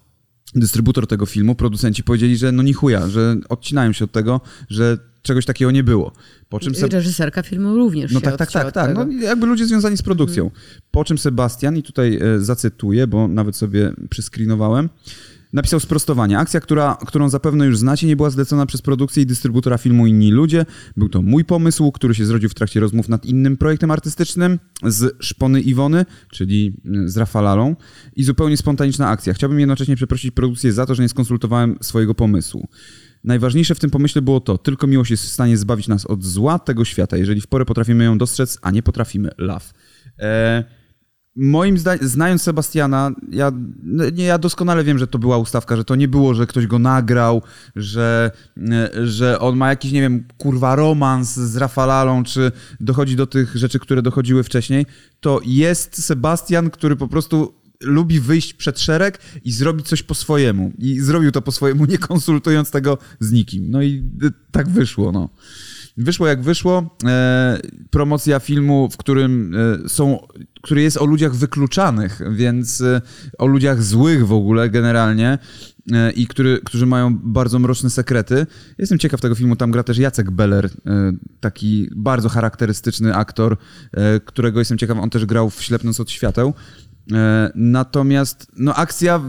dystrybutor 0.55 1.07
tego 1.07 1.27
filmu, 1.27 1.55
producenci 1.55 2.03
powiedzieli, 2.03 2.37
że 2.37 2.53
no 2.53 2.63
ni 2.63 2.73
chuja, 2.73 3.09
że 3.09 3.37
odcinają 3.49 3.93
się 3.93 4.05
od 4.05 4.13
tego, 4.13 4.41
że 4.69 4.99
czegoś 5.23 5.45
takiego 5.45 5.71
nie 5.71 5.85
było. 5.85 6.13
Po 6.49 6.61
czym 6.61 6.73
I 6.73 6.77
Seb- 6.77 6.93
reżyserka 6.93 7.43
filmu 7.43 7.77
również 7.77 8.13
no 8.13 8.21
tak, 8.21 8.37
tak, 8.37 8.53
tak, 8.53 8.73
tak. 8.73 8.95
No, 8.95 9.07
jakby 9.21 9.47
ludzie 9.47 9.67
związani 9.67 9.97
z 9.97 10.03
produkcją. 10.03 10.51
Po 10.91 11.05
czym 11.05 11.19
Sebastian, 11.19 11.77
i 11.77 11.83
tutaj 11.83 12.19
e, 12.23 12.41
zacytuję, 12.41 13.07
bo 13.07 13.29
nawet 13.29 13.57
sobie 13.57 13.93
przyscreenowałem, 14.11 14.89
napisał 15.53 15.81
sprostowanie. 15.81 16.39
Akcja, 16.39 16.61
która, 16.61 16.99
którą 17.07 17.29
zapewne 17.29 17.67
już 17.67 17.79
znacie, 17.79 18.07
nie 18.07 18.17
była 18.17 18.31
zlecona 18.31 18.67
przez 18.67 18.83
produkcję 18.83 19.23
i 19.23 19.27
dystrybutora 19.27 19.79
filmu 19.79 20.07
Inni 20.07 20.31
Ludzie. 20.31 20.67
Był 20.97 21.09
to 21.09 21.23
mój 21.23 21.45
pomysł, 21.45 21.93
który 21.93 22.15
się 22.15 22.27
zrodził 22.27 22.49
w 22.49 22.55
trakcie 22.55 22.81
rozmów 22.81 23.09
nad 23.09 23.27
innym 23.27 23.57
projektem 23.57 23.91
artystycznym 23.91 24.59
z 24.83 25.25
Szpony 25.25 25.61
Iwony, 25.61 26.05
czyli 26.31 26.77
mm, 26.85 27.09
z 27.09 27.17
Rafalalą 27.17 27.77
i 28.17 28.25
zupełnie 28.25 28.57
spontaniczna 28.57 29.09
akcja. 29.09 29.35
Chciałbym 29.35 29.61
jednocześnie 29.61 29.97
przeprosić 29.97 30.31
produkcję 30.31 30.73
za 30.73 30.87
to, 30.87 30.95
że 30.95 31.03
nie 31.03 31.09
skonsultowałem 31.09 31.79
swojego 31.81 32.15
pomysłu. 32.15 32.69
Najważniejsze 33.25 33.75
w 33.75 33.79
tym 33.79 33.91
pomyśle 33.91 34.23
było 34.23 34.41
to, 34.41 34.59
tylko 34.59 34.87
miłość 34.87 35.11
jest 35.11 35.25
w 35.25 35.29
stanie 35.29 35.57
zbawić 35.57 35.89
nas 35.89 36.07
od 36.07 36.25
zła 36.25 36.59
tego 36.59 36.85
świata, 36.85 37.17
jeżeli 37.17 37.41
w 37.41 37.47
porę 37.47 37.65
potrafimy 37.65 38.05
ją 38.05 38.19
dostrzec, 38.19 38.59
a 38.63 38.71
nie 38.71 38.83
potrafimy 38.83 39.31
love. 39.39 39.65
E, 40.19 40.65
moim 41.37 41.79
zdaniem, 41.79 42.09
znając 42.09 42.43
Sebastiana, 42.43 43.11
ja, 43.31 43.53
no, 43.83 44.11
nie, 44.11 44.25
ja 44.25 44.39
doskonale 44.39 44.85
wiem, 44.85 44.99
że 44.99 45.07
to 45.07 45.19
była 45.19 45.39
ustawka, 45.39 45.77
że 45.77 45.85
to 45.85 45.97
nie 45.97 46.09
było, 46.09 46.35
że 46.35 46.47
ktoś 46.47 46.67
go 46.67 46.79
nagrał, 46.79 47.43
że, 47.77 48.31
e, 48.71 49.07
że 49.07 49.39
on 49.39 49.57
ma 49.57 49.69
jakiś, 49.69 49.93
nie 49.93 50.01
wiem, 50.01 50.25
kurwa 50.39 50.77
romans 50.77 51.35
z 51.35 51.57
Rafalalą, 51.57 52.25
czy 52.25 52.53
dochodzi 52.81 53.17
do 53.17 53.27
tych 53.27 53.57
rzeczy, 53.57 53.79
które 53.79 54.03
dochodziły 54.03 54.43
wcześniej. 54.43 54.87
To 55.21 55.41
jest 55.45 56.05
Sebastian, 56.05 56.71
który 56.71 56.97
po 56.97 57.09
prostu 57.09 57.55
lubi 57.81 58.21
wyjść 58.21 58.55
przed 58.55 58.81
szereg 58.81 59.19
i 59.45 59.53
zrobić 59.53 59.89
coś 59.89 60.03
po 60.03 60.15
swojemu. 60.15 60.73
I 60.79 61.01
zrobił 61.01 61.33
to 61.33 61.43
po 61.43 61.53
swojemu, 61.53 61.85
nie 61.85 61.99
konsultując 61.99 62.71
tego 62.71 62.99
z 63.21 63.33
nikim. 63.33 63.71
No 63.71 63.83
i 63.83 64.03
tak 64.51 64.69
wyszło, 64.69 65.13
no. 65.13 65.29
Wyszło 65.97 66.27
jak 66.27 66.43
wyszło. 66.43 66.97
E, 67.05 67.59
promocja 67.91 68.41
filmu, 68.41 68.89
w 68.91 68.97
którym 68.97 69.55
e, 69.85 69.89
są, 69.89 70.27
który 70.63 70.83
jest 70.83 70.97
o 70.97 71.05
ludziach 71.05 71.35
wykluczanych, 71.35 72.21
więc 72.31 72.81
e, 72.81 73.03
o 73.39 73.47
ludziach 73.47 73.83
złych 73.83 74.27
w 74.27 74.33
ogóle 74.33 74.71
generalnie 74.71 75.39
e, 75.93 76.11
i 76.11 76.27
który, 76.27 76.61
którzy 76.65 76.87
mają 76.87 77.19
bardzo 77.19 77.59
mroczne 77.59 77.91
sekrety. 77.91 78.47
Jestem 78.79 78.99
ciekaw 78.99 79.21
tego 79.21 79.35
filmu, 79.35 79.57
tam 79.57 79.71
gra 79.71 79.83
też 79.83 79.99
Jacek 79.99 80.31
Beller, 80.31 80.67
e, 80.67 80.71
taki 81.41 81.89
bardzo 81.97 82.29
charakterystyczny 82.29 83.15
aktor, 83.15 83.57
e, 83.93 84.21
którego 84.21 84.59
jestem 84.59 84.79
ciekaw, 84.79 84.99
on 84.99 85.11
też 85.11 85.27
grał 85.27 85.51
w 85.51 85.63
Ślepnąc 85.63 86.01
od 86.01 86.11
świateł. 86.11 86.55
Natomiast 87.55 88.53
no 88.57 88.75
akcja 88.75 89.21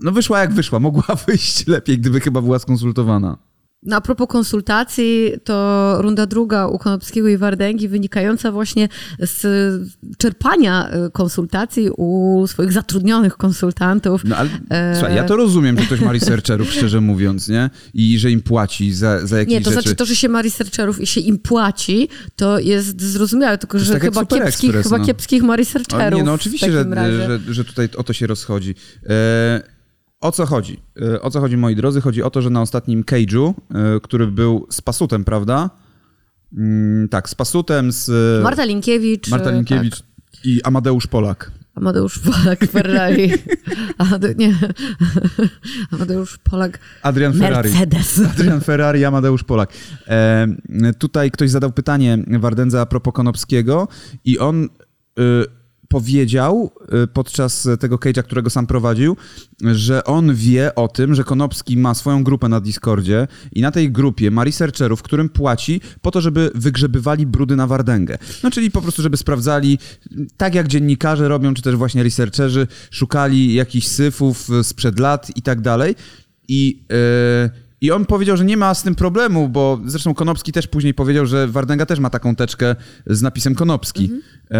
no 0.00 0.12
wyszła 0.12 0.40
jak 0.40 0.52
wyszła. 0.52 0.80
Mogła 0.80 1.04
wyjść 1.26 1.66
lepiej, 1.66 1.98
gdyby 1.98 2.20
chyba 2.20 2.42
była 2.42 2.58
skonsultowana. 2.58 3.47
No 3.82 3.96
a 3.96 4.00
propos 4.00 4.28
konsultacji, 4.28 5.32
to 5.44 5.96
runda 6.00 6.26
druga 6.26 6.66
u 6.66 6.78
Konopskiego 6.78 7.28
i 7.28 7.36
Wardęgi 7.36 7.88
wynikająca 7.88 8.52
właśnie 8.52 8.88
z 9.20 9.42
czerpania 10.18 10.90
y, 11.06 11.10
konsultacji 11.10 11.90
u 11.90 12.44
swoich 12.46 12.72
zatrudnionych 12.72 13.36
konsultantów. 13.36 14.24
No 14.24 14.36
ale 14.36 14.50
słuchaj, 14.94 15.16
ja 15.16 15.24
to 15.24 15.36
rozumiem, 15.36 15.78
że 15.78 15.84
ktoś 15.84 16.00
ma 16.00 16.12
researcherów, 16.18 16.72
szczerze 16.72 17.00
mówiąc, 17.00 17.48
nie? 17.48 17.70
I 17.94 18.18
że 18.18 18.30
im 18.30 18.42
płaci 18.42 18.92
za, 18.92 19.26
za 19.26 19.38
jakieś 19.38 19.52
Nie, 19.54 19.60
to 19.60 19.70
rzeczy. 19.70 19.82
znaczy 19.82 19.96
to, 19.96 20.04
że 20.04 20.16
się 20.16 20.28
ma 20.28 20.42
researcherów 20.42 21.00
i 21.00 21.06
się 21.06 21.20
im 21.20 21.38
płaci, 21.38 22.08
to 22.36 22.58
jest 22.58 23.02
zrozumiałe, 23.02 23.58
tylko 23.58 23.78
że 23.78 23.92
tak 23.92 24.02
chyba 24.02 24.26
kiepskich, 24.26 24.70
Express, 24.70 24.86
chyba 24.86 24.98
no. 24.98 25.04
kiepskich 25.04 25.42
ma 25.42 25.52
O, 25.52 25.56
researcherów 25.56 26.18
nie, 26.18 26.24
no 26.24 26.32
oczywiście, 26.32 26.72
że, 26.72 26.84
że, 27.26 27.54
że 27.54 27.64
tutaj 27.64 27.88
o 27.96 28.04
to 28.04 28.12
się 28.12 28.26
rozchodzi. 28.26 28.74
E, 29.06 29.77
o 30.20 30.32
co 30.32 30.46
chodzi? 30.46 30.80
E, 31.02 31.22
o 31.22 31.30
co 31.30 31.40
chodzi, 31.40 31.56
moi 31.56 31.76
drodzy? 31.76 32.00
Chodzi 32.00 32.22
o 32.22 32.30
to, 32.30 32.42
że 32.42 32.50
na 32.50 32.62
ostatnim 32.62 33.04
Cage'u, 33.04 33.54
e, 33.74 34.00
który 34.00 34.26
był 34.26 34.66
z 34.70 34.80
Pasutem, 34.80 35.24
prawda? 35.24 35.70
Mm, 36.56 37.08
tak, 37.08 37.28
z 37.28 37.34
Pasutem, 37.34 37.92
z 37.92 38.08
e, 38.40 38.42
Marta 38.42 38.64
Linkiewicz. 38.64 39.28
Marta 39.28 39.50
Linkiewicz 39.50 39.96
Tak. 39.96 40.44
i 40.44 40.62
Amadeusz 40.62 41.06
Polak. 41.06 41.50
Amadeusz 41.74 42.18
Polak, 42.18 42.66
Ferrari. 42.72 43.32
Amade, 43.98 44.34
nie. 44.34 44.54
Amadeusz 45.92 46.38
Polak, 46.38 46.78
Adrian 47.02 47.32
Ferrari. 47.32 47.70
Mercedes. 47.70 48.20
Adrian 48.32 48.60
Ferrari, 48.60 49.04
Amadeusz 49.04 49.44
Polak. 49.44 49.72
E, 50.08 50.46
tutaj 50.98 51.30
ktoś 51.30 51.50
zadał 51.50 51.72
pytanie 51.72 52.18
Wardędza 52.38 52.80
a 52.80 52.86
propos 52.86 53.14
Konopskiego 53.14 53.88
i 54.24 54.38
on 54.38 54.64
y, 54.64 54.68
powiedział 55.88 56.72
y, 57.04 57.06
podczas 57.06 57.68
tego 57.80 57.96
cage'a, 57.96 58.22
którego 58.22 58.50
sam 58.50 58.66
prowadził, 58.66 59.16
że 59.62 60.04
on 60.04 60.34
wie 60.34 60.74
o 60.74 60.88
tym, 60.88 61.14
że 61.14 61.24
Konopski 61.24 61.76
ma 61.76 61.94
swoją 61.94 62.24
grupę 62.24 62.48
na 62.48 62.60
Discordzie 62.60 63.28
i 63.52 63.60
na 63.60 63.70
tej 63.70 63.92
grupie 63.92 64.30
ma 64.30 64.44
researcherów, 64.44 65.02
którym 65.02 65.28
płaci 65.28 65.80
po 66.02 66.10
to, 66.10 66.20
żeby 66.20 66.50
wygrzebywali 66.54 67.26
brudy 67.26 67.56
na 67.56 67.66
Wardęgę. 67.66 68.18
No 68.42 68.50
czyli 68.50 68.70
po 68.70 68.82
prostu, 68.82 69.02
żeby 69.02 69.16
sprawdzali, 69.16 69.78
tak 70.36 70.54
jak 70.54 70.68
dziennikarze 70.68 71.28
robią, 71.28 71.54
czy 71.54 71.62
też 71.62 71.76
właśnie 71.76 72.02
researcherzy, 72.02 72.66
szukali 72.90 73.54
jakichś 73.54 73.86
syfów 73.86 74.50
y, 74.50 74.64
sprzed 74.64 74.98
lat 74.98 75.36
i 75.36 75.42
tak 75.42 75.60
dalej. 75.60 75.94
I, 76.48 76.82
yy, 76.90 77.67
I 77.80 77.90
on 77.90 78.06
powiedział, 78.06 78.36
że 78.36 78.44
nie 78.44 78.56
ma 78.56 78.74
z 78.74 78.82
tym 78.82 78.94
problemu, 78.94 79.48
bo 79.48 79.80
zresztą 79.86 80.14
Konopski 80.14 80.52
też 80.52 80.66
później 80.66 80.94
powiedział, 80.94 81.26
że 81.26 81.48
Wardęga 81.48 81.86
też 81.86 81.98
ma 81.98 82.10
taką 82.10 82.36
teczkę 82.36 82.76
z 83.06 83.22
napisem 83.22 83.54
Konopski. 83.54 84.10
Yy, 84.50 84.58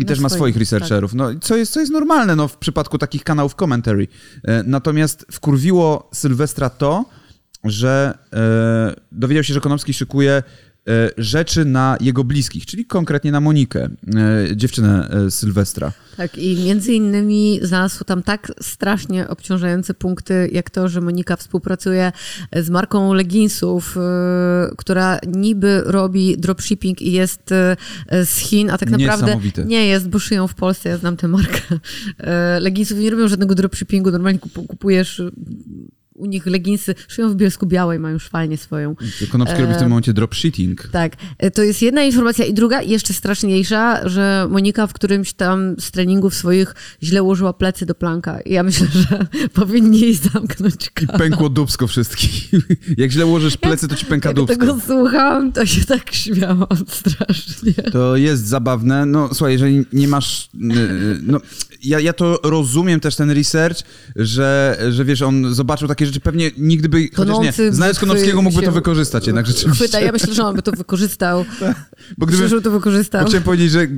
I 0.00 0.04
też 0.04 0.20
ma 0.20 0.28
swoim, 0.28 0.38
swoich 0.38 0.56
researcherów. 0.56 1.14
No, 1.14 1.30
i 1.30 1.40
co, 1.40 1.56
jest, 1.56 1.72
co 1.72 1.80
jest 1.80 1.92
normalne 1.92 2.36
no, 2.36 2.48
w 2.48 2.56
przypadku 2.56 2.98
takich 2.98 3.24
kanałów 3.24 3.54
commentary. 3.54 4.08
Yy, 4.44 4.62
natomiast 4.66 5.26
wkurwiło 5.32 6.10
Sylwestra 6.12 6.70
to, 6.70 7.04
że 7.64 8.18
yy, 8.32 8.38
dowiedział 9.12 9.44
się, 9.44 9.54
że 9.54 9.60
Konopski 9.60 9.94
szykuje 9.94 10.42
rzeczy 11.16 11.64
na 11.64 11.96
jego 12.00 12.24
bliskich, 12.24 12.66
czyli 12.66 12.86
konkretnie 12.86 13.32
na 13.32 13.40
Monikę, 13.40 13.88
yy, 14.48 14.56
dziewczynę 14.56 15.10
yy, 15.24 15.30
Sylwestra. 15.30 15.92
Tak, 16.16 16.38
i 16.38 16.56
między 16.56 16.92
innymi 16.92 17.60
znalazł 17.62 18.04
tam 18.04 18.22
tak 18.22 18.52
strasznie 18.62 19.28
obciążające 19.28 19.94
punkty, 19.94 20.48
jak 20.52 20.70
to, 20.70 20.88
że 20.88 21.00
Monika 21.00 21.36
współpracuje 21.36 22.12
z 22.56 22.70
marką 22.70 23.12
leginsów, 23.12 23.98
która 24.76 25.18
niby 25.26 25.82
robi 25.84 26.36
dropshipping 26.38 27.02
i 27.02 27.12
jest 27.12 27.50
z 28.24 28.36
Chin, 28.36 28.70
a 28.70 28.78
tak 28.78 28.90
naprawdę 28.90 29.40
nie 29.66 29.86
jest, 29.86 30.08
bo 30.08 30.18
szyją 30.18 30.48
w 30.48 30.54
Polsce, 30.54 30.88
ja 30.88 30.96
znam 30.96 31.16
tę 31.16 31.28
markę 31.28 31.60
leginsów 32.60 32.98
nie 32.98 33.10
robią 33.10 33.28
żadnego 33.28 33.54
dropshippingu, 33.54 34.10
normalnie 34.10 34.38
kup- 34.38 34.66
kupujesz 34.66 35.22
u 36.24 36.26
nich 36.26 36.46
leginsy, 36.46 36.94
szyją 37.08 37.30
w 37.30 37.34
Bielsku 37.34 37.66
Białej, 37.66 37.98
mają 37.98 38.18
szwalnię 38.18 38.56
swoją. 38.56 38.96
Konopski 39.32 39.60
robi 39.62 39.74
w 39.74 39.76
tym 39.76 39.88
momencie 39.88 40.12
dropshitting. 40.12 40.88
Tak, 40.92 41.16
e, 41.38 41.50
to 41.50 41.62
jest 41.62 41.82
jedna 41.82 42.02
informacja. 42.02 42.44
I 42.44 42.54
druga, 42.54 42.82
jeszcze 42.82 43.12
straszniejsza, 43.14 44.08
że 44.08 44.46
Monika 44.50 44.86
w 44.86 44.92
którymś 44.92 45.32
tam 45.32 45.74
z 45.78 45.90
treningów 45.90 46.34
swoich 46.34 46.74
źle 47.02 47.22
ułożyła 47.22 47.52
plecy 47.52 47.86
do 47.86 47.94
planka. 47.94 48.40
I 48.40 48.52
ja 48.52 48.62
myślę, 48.62 48.86
że 48.92 49.26
powinni 49.60 50.00
jej 50.00 50.14
zamknąć 50.14 50.90
kanał. 50.90 51.18
Pękło 51.18 51.48
dubsko 51.48 51.86
wszystkim. 51.86 52.30
Jak 52.98 53.10
źle 53.10 53.26
ułożysz 53.26 53.56
plecy, 53.56 53.88
to 53.88 53.96
ci 53.96 54.06
pęka 54.06 54.28
Jak 54.28 54.36
dubsko. 54.36 54.56
tego 54.58 54.78
słuchałam, 54.86 55.52
to 55.52 55.66
się 55.66 55.84
tak 55.84 56.14
śmiałam 56.14 56.66
strasznie. 57.00 57.72
To 57.72 58.16
jest 58.16 58.46
zabawne. 58.46 59.06
No 59.06 59.28
słuchaj, 59.34 59.52
jeżeli 59.52 59.84
nie 59.92 60.08
masz... 60.08 60.48
yy, 60.54 61.18
No, 61.22 61.40
ja, 61.84 62.00
ja 62.00 62.12
to 62.12 62.40
rozumiem 62.42 63.00
też 63.00 63.16
ten 63.16 63.30
research, 63.30 63.78
że, 64.16 64.78
że 64.90 65.04
wiesz, 65.04 65.22
on 65.22 65.54
zobaczył 65.54 65.88
takie 65.88 66.06
rzeczy, 66.06 66.13
pewnie 66.20 66.50
nigdy 66.58 66.88
by... 66.88 67.08
Chociaż 67.14 67.58
nie, 67.58 67.72
znając 67.72 67.98
Konopskiego 67.98 68.42
mógłby 68.42 68.62
to 68.62 68.72
wykorzystać 68.72 69.26
jednak 69.26 69.46
rzeczywiście. 69.46 69.84
Chwyta, 69.84 70.00
ja 70.00 70.12
myślę, 70.12 70.34
że 70.34 70.44
on 70.44 70.56
by 70.56 70.62
to 70.62 70.72
wykorzystał. 70.72 71.44
Bo 72.18 72.26
gdyby... 72.26 72.62
To 72.62 72.70
wykorzystał. 72.70 73.20
Bo 73.22 73.26
chciałem 73.26 73.44
powiedzieć, 73.44 73.70
że 73.70 73.80
e, 73.80 73.88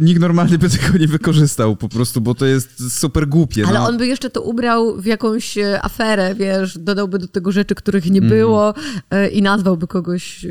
nikt 0.00 0.20
normalny 0.20 0.58
by 0.58 0.70
tego 0.70 0.98
nie 0.98 1.08
wykorzystał 1.08 1.76
po 1.76 1.88
prostu, 1.88 2.20
bo 2.20 2.34
to 2.34 2.46
jest 2.46 2.98
super 2.98 3.28
głupie. 3.28 3.64
Ale 3.66 3.78
no. 3.78 3.86
on 3.86 3.98
by 3.98 4.06
jeszcze 4.06 4.30
to 4.30 4.42
ubrał 4.42 5.00
w 5.00 5.06
jakąś 5.06 5.58
e, 5.58 5.82
aferę, 5.82 6.34
wiesz, 6.34 6.78
dodałby 6.78 7.18
do 7.18 7.28
tego 7.28 7.52
rzeczy, 7.52 7.74
których 7.74 8.10
nie 8.10 8.22
było 8.22 8.74
e, 9.10 9.28
i 9.28 9.42
nazwałby 9.42 9.86
kogoś 9.86 10.44
e, 10.44 10.48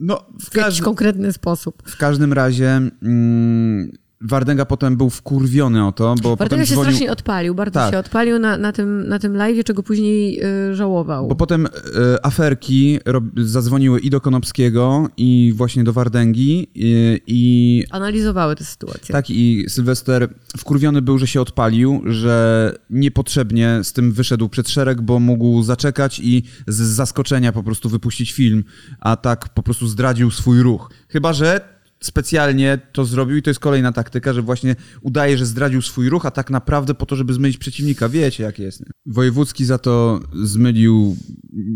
no, 0.00 0.26
w, 0.40 0.50
w 0.50 0.56
jakiś 0.56 0.80
konkretny 0.80 1.32
sposób. 1.32 1.82
w 1.86 1.96
każdym 1.96 2.32
razie 2.32 2.80
mm, 3.02 3.92
Wardęga 4.22 4.64
potem 4.64 4.96
był 4.96 5.10
wkurwiony 5.10 5.86
o 5.86 5.92
to, 5.92 6.14
bo 6.14 6.22
potem 6.22 6.36
Bartego 6.36 6.64
się 6.64 6.72
dzwonił... 6.72 6.84
strasznie 6.90 7.12
odpalił, 7.12 7.54
bardzo 7.54 7.80
Tak. 7.80 7.90
się 7.92 7.98
odpalił 7.98 8.38
na, 8.38 8.56
na 8.56 8.72
tym, 8.72 9.08
na 9.08 9.18
tym 9.18 9.36
live, 9.36 9.64
czego 9.64 9.82
później 9.82 10.44
y, 10.70 10.74
żałował. 10.74 11.28
Bo 11.28 11.34
potem 11.36 11.66
e, 11.66 12.26
aferki 12.26 12.98
rob, 13.04 13.24
zadzwoniły 13.36 14.00
i 14.00 14.10
do 14.10 14.20
Konopskiego, 14.20 15.08
i 15.16 15.52
właśnie 15.56 15.84
do 15.84 15.92
Wardęgi, 15.92 16.68
i, 16.74 17.20
i 17.26 17.84
Analizowały 17.90 18.56
tę 18.56 18.64
sytuację. 18.64 19.12
tak, 19.12 19.30
i 19.30 19.64
Sylwester 19.68 20.28
wkurwiony 20.58 21.02
był, 21.02 21.18
że 21.18 21.26
się 21.26 21.40
odpalił, 21.40 22.02
że 22.06 22.74
niepotrzebnie 22.90 23.80
z 23.82 23.92
tym 23.92 24.12
wyszedł 24.12 24.48
przed 24.48 24.68
szereg, 24.68 25.00
bo 25.00 25.20
mógł 25.20 25.62
zaczekać 25.62 26.20
i 26.24 26.42
z 26.66 26.76
zaskoczenia 26.76 27.52
po 27.52 27.62
prostu 27.62 27.88
wypuścić 27.88 28.32
film, 28.32 28.64
a 29.00 29.16
tak 29.16 29.48
po 29.48 29.62
prostu 29.62 29.86
zdradził 29.86 30.30
swój 30.30 30.62
ruch. 30.62 30.90
Chyba, 31.08 31.32
że 31.32 31.79
specjalnie 32.02 32.78
to 32.92 33.04
zrobił 33.04 33.36
i 33.36 33.42
to 33.42 33.50
jest 33.50 33.60
kolejna 33.60 33.92
taktyka, 33.92 34.32
że 34.32 34.42
właśnie 34.42 34.76
udaje, 35.00 35.38
że 35.38 35.46
zdradził 35.46 35.82
swój 35.82 36.08
ruch, 36.08 36.26
a 36.26 36.30
tak 36.30 36.50
naprawdę 36.50 36.94
po 36.94 37.06
to, 37.06 37.16
żeby 37.16 37.32
zmylić 37.32 37.58
przeciwnika. 37.58 38.08
Wiecie, 38.08 38.42
jak 38.44 38.58
jest. 38.58 38.80
Nie? 38.80 38.86
Wojewódzki 39.06 39.64
za 39.64 39.78
to 39.78 40.20
zmylił 40.42 41.16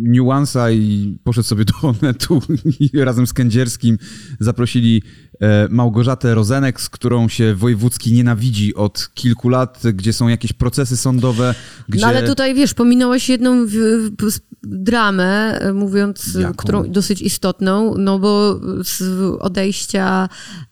niuansa 0.02 0.70
i 0.70 1.18
poszedł 1.24 1.48
sobie 1.48 1.64
do 1.64 1.88
Onetu 1.88 2.42
i 2.80 2.90
razem 2.98 3.26
z 3.26 3.32
Kędzierskim 3.32 3.98
zaprosili 4.40 5.02
e, 5.40 5.68
Małgorzatę 5.70 6.34
Rozenek, 6.34 6.80
z 6.80 6.88
którą 6.88 7.28
się 7.28 7.54
Wojewódzki 7.54 8.12
nienawidzi 8.12 8.74
od 8.74 9.08
kilku 9.14 9.48
lat, 9.48 9.82
gdzie 9.94 10.12
są 10.12 10.28
jakieś 10.28 10.52
procesy 10.52 10.96
sądowe, 10.96 11.54
gdzie... 11.88 12.00
No 12.00 12.06
ale 12.06 12.22
tutaj, 12.22 12.54
wiesz, 12.54 12.74
pominąłeś 12.74 13.28
jedną 13.28 13.66
w, 13.66 13.70
w, 14.20 14.40
dramę, 14.62 15.58
e, 15.60 15.72
mówiąc, 15.72 16.34
Jaką? 16.34 16.54
którą 16.54 16.90
dosyć 16.90 17.22
istotną, 17.22 17.94
no 17.98 18.18
bo 18.18 18.60
z 18.84 19.02
odejścia 19.40 20.13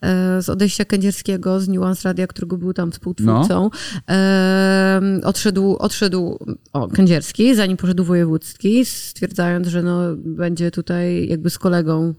e, 0.01 0.43
z 0.43 0.49
odejścia 0.49 0.85
Kędzierskiego, 0.85 1.61
z 1.61 1.69
Nuance 1.69 2.09
Radia, 2.09 2.27
którego 2.27 2.59
był 2.59 2.73
tam 2.73 2.93
współtwórcą. 2.93 3.71
E, 4.11 5.01
odszedł, 5.25 5.77
odszedł 5.77 6.39
o, 6.73 6.89
Kędzierski, 6.89 7.55
zanim 7.55 7.77
poszedł 7.77 8.05
Wojewódzki, 8.05 8.85
stwierdzając, 8.85 9.67
że 9.67 9.83
no, 9.83 10.01
będzie 10.17 10.71
tutaj 10.71 11.29
jakby 11.29 11.51
z 11.51 11.59
kolegą 11.59 12.15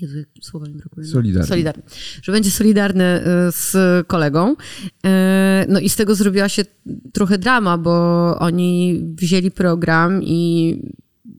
Jezu, 0.00 0.18
słowa 0.42 0.66
mi 0.66 0.74
brakuje. 0.74 1.06
Solidarny. 1.06 1.48
Solidarny. 1.48 1.82
Że 2.22 2.32
będzie 2.32 2.50
solidarny 2.50 3.20
y, 3.48 3.52
z 3.52 3.76
kolegą. 4.06 4.52
Y, 4.52 5.08
No 5.68 5.80
i 5.80 5.88
z 5.88 5.96
tego 5.96 6.14
zrobiła 6.14 6.48
się 6.48 6.62
trochę 7.12 7.38
drama, 7.38 7.78
bo 7.78 8.38
oni 8.38 9.00
wzięli 9.14 9.50
program 9.50 10.22
i 10.22 10.78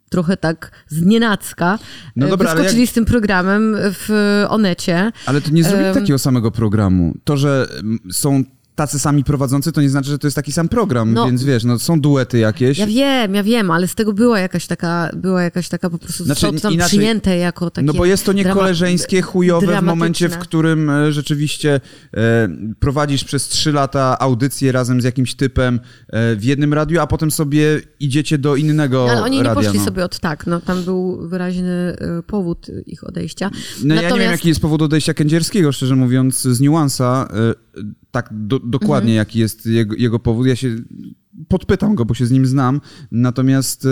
trochę 0.10 0.38
tak 0.38 0.72
z 0.88 1.02
nienacka 1.02 1.80
No 2.16 2.26
y, 2.28 2.30
dobra, 2.30 2.54
wyskoczyli 2.56 2.82
jak- 2.82 2.90
z 2.90 2.94
tym 2.94 3.06
programem 3.06 3.76
w 3.78 4.44
Onecie. 4.50 5.12
Ale 5.26 5.42
to 5.42 5.52
nie 5.52 5.64
zrobili 5.64 5.88
Em. 5.90 5.94
takiego 5.94 6.20
samego 6.20 6.52
programu. 6.52 7.14
To, 7.24 7.38
że 7.38 7.68
mm, 7.80 8.00
są 8.12 8.44
tacy 8.78 9.00
sami 9.00 9.24
prowadzący, 9.24 9.72
to 9.72 9.82
nie 9.82 9.90
znaczy, 9.90 10.10
że 10.10 10.20
to 10.20 10.28
jest 10.28 10.36
taki 10.36 10.52
sam 10.52 10.70
program, 10.70 11.14
No. 11.14 11.26
więc 11.26 11.44
wiesz, 11.44 11.64
no 11.64 11.80
są 11.80 12.02
duety 12.02 12.38
jakieś. 12.38 12.78
Ja 12.78 12.88
wiem, 12.88 13.36
ja 13.36 13.44
wiem, 13.44 13.72
ale 13.72 13.88
z 13.88 13.96
tego 13.96 14.14
była 14.14 14.40
jakaś 14.40 14.68
taka, 14.68 15.10
była 15.16 15.44
jakaś 15.44 15.70
taka 15.70 15.90
po 15.90 15.98
prostu 15.98 16.24
Znaczy, 16.26 16.42
to 16.42 16.60
tam 16.60 16.74
inaczej- 16.74 17.00
przyjęte 17.00 17.38
jako 17.38 17.70
takie 17.70 17.86
No 17.86 17.94
bo 17.94 18.06
jest 18.06 18.26
to 18.26 18.34
niekoleżeńskie, 18.34 19.22
chujowe 19.22 19.82
w 19.82 19.84
momencie, 19.84 20.30
w 20.30 20.38
którym 20.38 20.90
e, 20.90 21.12
rzeczywiście 21.12 21.82
e, 22.18 22.50
prowadzisz 22.80 23.24
przez 23.24 23.48
trzy 23.48 23.72
lata 23.72 24.20
audycję 24.20 24.72
razem 24.72 25.02
z 25.02 25.04
jakimś 25.04 25.36
typem 25.36 25.80
e, 26.10 26.36
w 26.36 26.44
jednym 26.44 26.74
radiu, 26.74 27.00
a 27.00 27.08
potem 27.08 27.32
sobie 27.32 27.82
idziecie 28.00 28.38
do 28.38 28.56
innego 28.56 29.08
Ale 29.12 29.22
oni 29.24 29.38
nie 29.38 29.44
radia. 29.44 29.56
poszli 29.64 29.80
no. 29.80 29.86
sobie 29.86 30.04
od 30.06 30.20
tak, 30.20 30.48
no 30.48 30.62
tam 30.62 30.84
był 30.84 31.28
wyraźny 31.28 31.96
y, 32.20 32.24
powód 32.24 32.68
ich 32.86 33.04
odejścia. 33.08 33.50
No 33.84 33.96
ja 33.96 34.02
nie 34.02 34.08
wiem, 34.08 34.10
Natomiast- 34.18 34.32
jaki 34.32 34.48
jest 34.50 34.62
powód 34.62 34.82
odejścia 34.82 35.14
Kędzierskiego, 35.14 35.72
szczerze 35.72 35.96
mówiąc, 35.96 36.42
z 36.42 36.60
niuansa. 36.60 37.28
e, 37.34 37.88
Tak 38.12 38.30
do, 38.32 38.60
dokładnie, 38.60 39.12
Mhm. 39.12 39.16
jaki 39.16 39.40
jest 39.40 39.66
jego, 39.66 39.96
jego 39.96 40.20
powód. 40.20 40.48
Ja 40.48 40.56
się 40.56 40.76
podpytam 41.48 41.96
go, 41.96 42.06
bo 42.06 42.14
się 42.14 42.26
z 42.26 42.32
nim 42.32 42.46
znam. 42.46 42.82
Natomiast 43.12 43.86
e, 43.86 43.90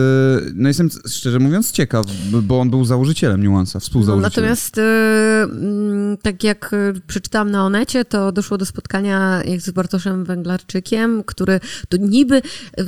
no 0.55 0.67
jestem, 0.67 0.89
szczerze 1.07 1.39
mówiąc, 1.39 1.71
ciekaw, 1.71 2.05
bo 2.43 2.59
on 2.59 2.69
był 2.69 2.85
założycielem 2.85 3.41
niuansa, 3.43 3.77
No, 3.77 3.79
współzałożycielem. 3.79 4.31
natomiast 4.49 4.77
y, 4.77 4.81
mm, 4.81 6.17
tak 6.17 6.43
jak 6.43 6.73
y, 6.73 7.01
przeczytałam 7.07 7.51
na 7.51 7.65
Onecie, 7.65 8.05
to 8.05 8.31
doszło 8.31 8.57
do 8.57 8.65
spotkania 8.65 9.41
z 9.59 9.71
Bartoszem 9.71 10.25
Węglarczykiem, 10.25 11.23
który 11.23 11.59
to 11.89 11.97
niby, 11.97 12.41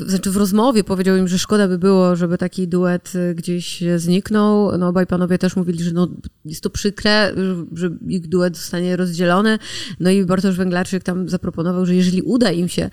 znaczy 0.07 0.31
w 0.31 0.37
rozmowie 0.37 0.83
powiedział 0.83 1.17
im, 1.17 1.27
że 1.27 1.39
szkoda 1.39 1.67
by 1.67 1.77
było, 1.77 2.15
żeby 2.15 2.37
taki 2.37 2.67
duet 2.67 3.13
gdzieś 3.35 3.83
zniknął. 3.97 4.77
No 4.77 4.87
obaj 4.87 5.07
panowie 5.07 5.37
też 5.37 5.55
mówili, 5.55 5.83
że 5.83 5.91
no, 5.91 6.07
jest 6.45 6.63
to 6.63 6.69
przykre, 6.69 7.33
że- 7.73 7.89
ich 8.07 8.27
duet 8.27 8.57
zostanie 8.57 8.95
rozdzielony. 8.95 9.59
No 9.99 10.09
i 10.09 10.25
Bartosz 10.25 10.57
Węglarczyk 10.57 11.03
tam 11.03 11.29
zaproponował, 11.29 11.85
że 11.85 11.95
jeżeli 11.95 12.21
uda 12.21 12.51
im 12.51 12.67
się 12.67 12.89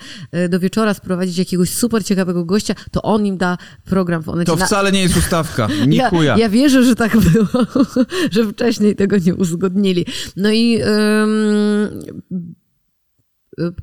do 0.48 0.60
wieczora 0.60 0.94
sprowadzić 0.94 1.38
jakiegoś 1.54 1.70
super 1.70 2.04
ciekawego 2.04 2.44
gościa, 2.44 2.74
to 2.90 3.02
on 3.02 3.26
im 3.26 3.36
da 3.36 3.58
program 3.84 4.22
w 4.22 4.28
Onecie. 4.28 4.52
To 4.52 4.66
wcale 4.66 4.92
nie 4.92 5.02
jest 5.02 5.16
ustawka. 5.16 5.68
Nie 5.86 5.96
ja, 6.02 6.10
chuja. 6.10 6.38
ja 6.38 6.48
wierzę, 6.48 6.84
że 6.84 6.94
tak 6.94 7.16
było, 7.16 7.66
że 8.34 8.52
wcześniej 8.52 8.96
tego 8.96 9.16
nie 9.18 9.34
uzgodnili. 9.34 10.06
No 10.36 10.50
i 10.50 10.82
ym, 10.82 12.14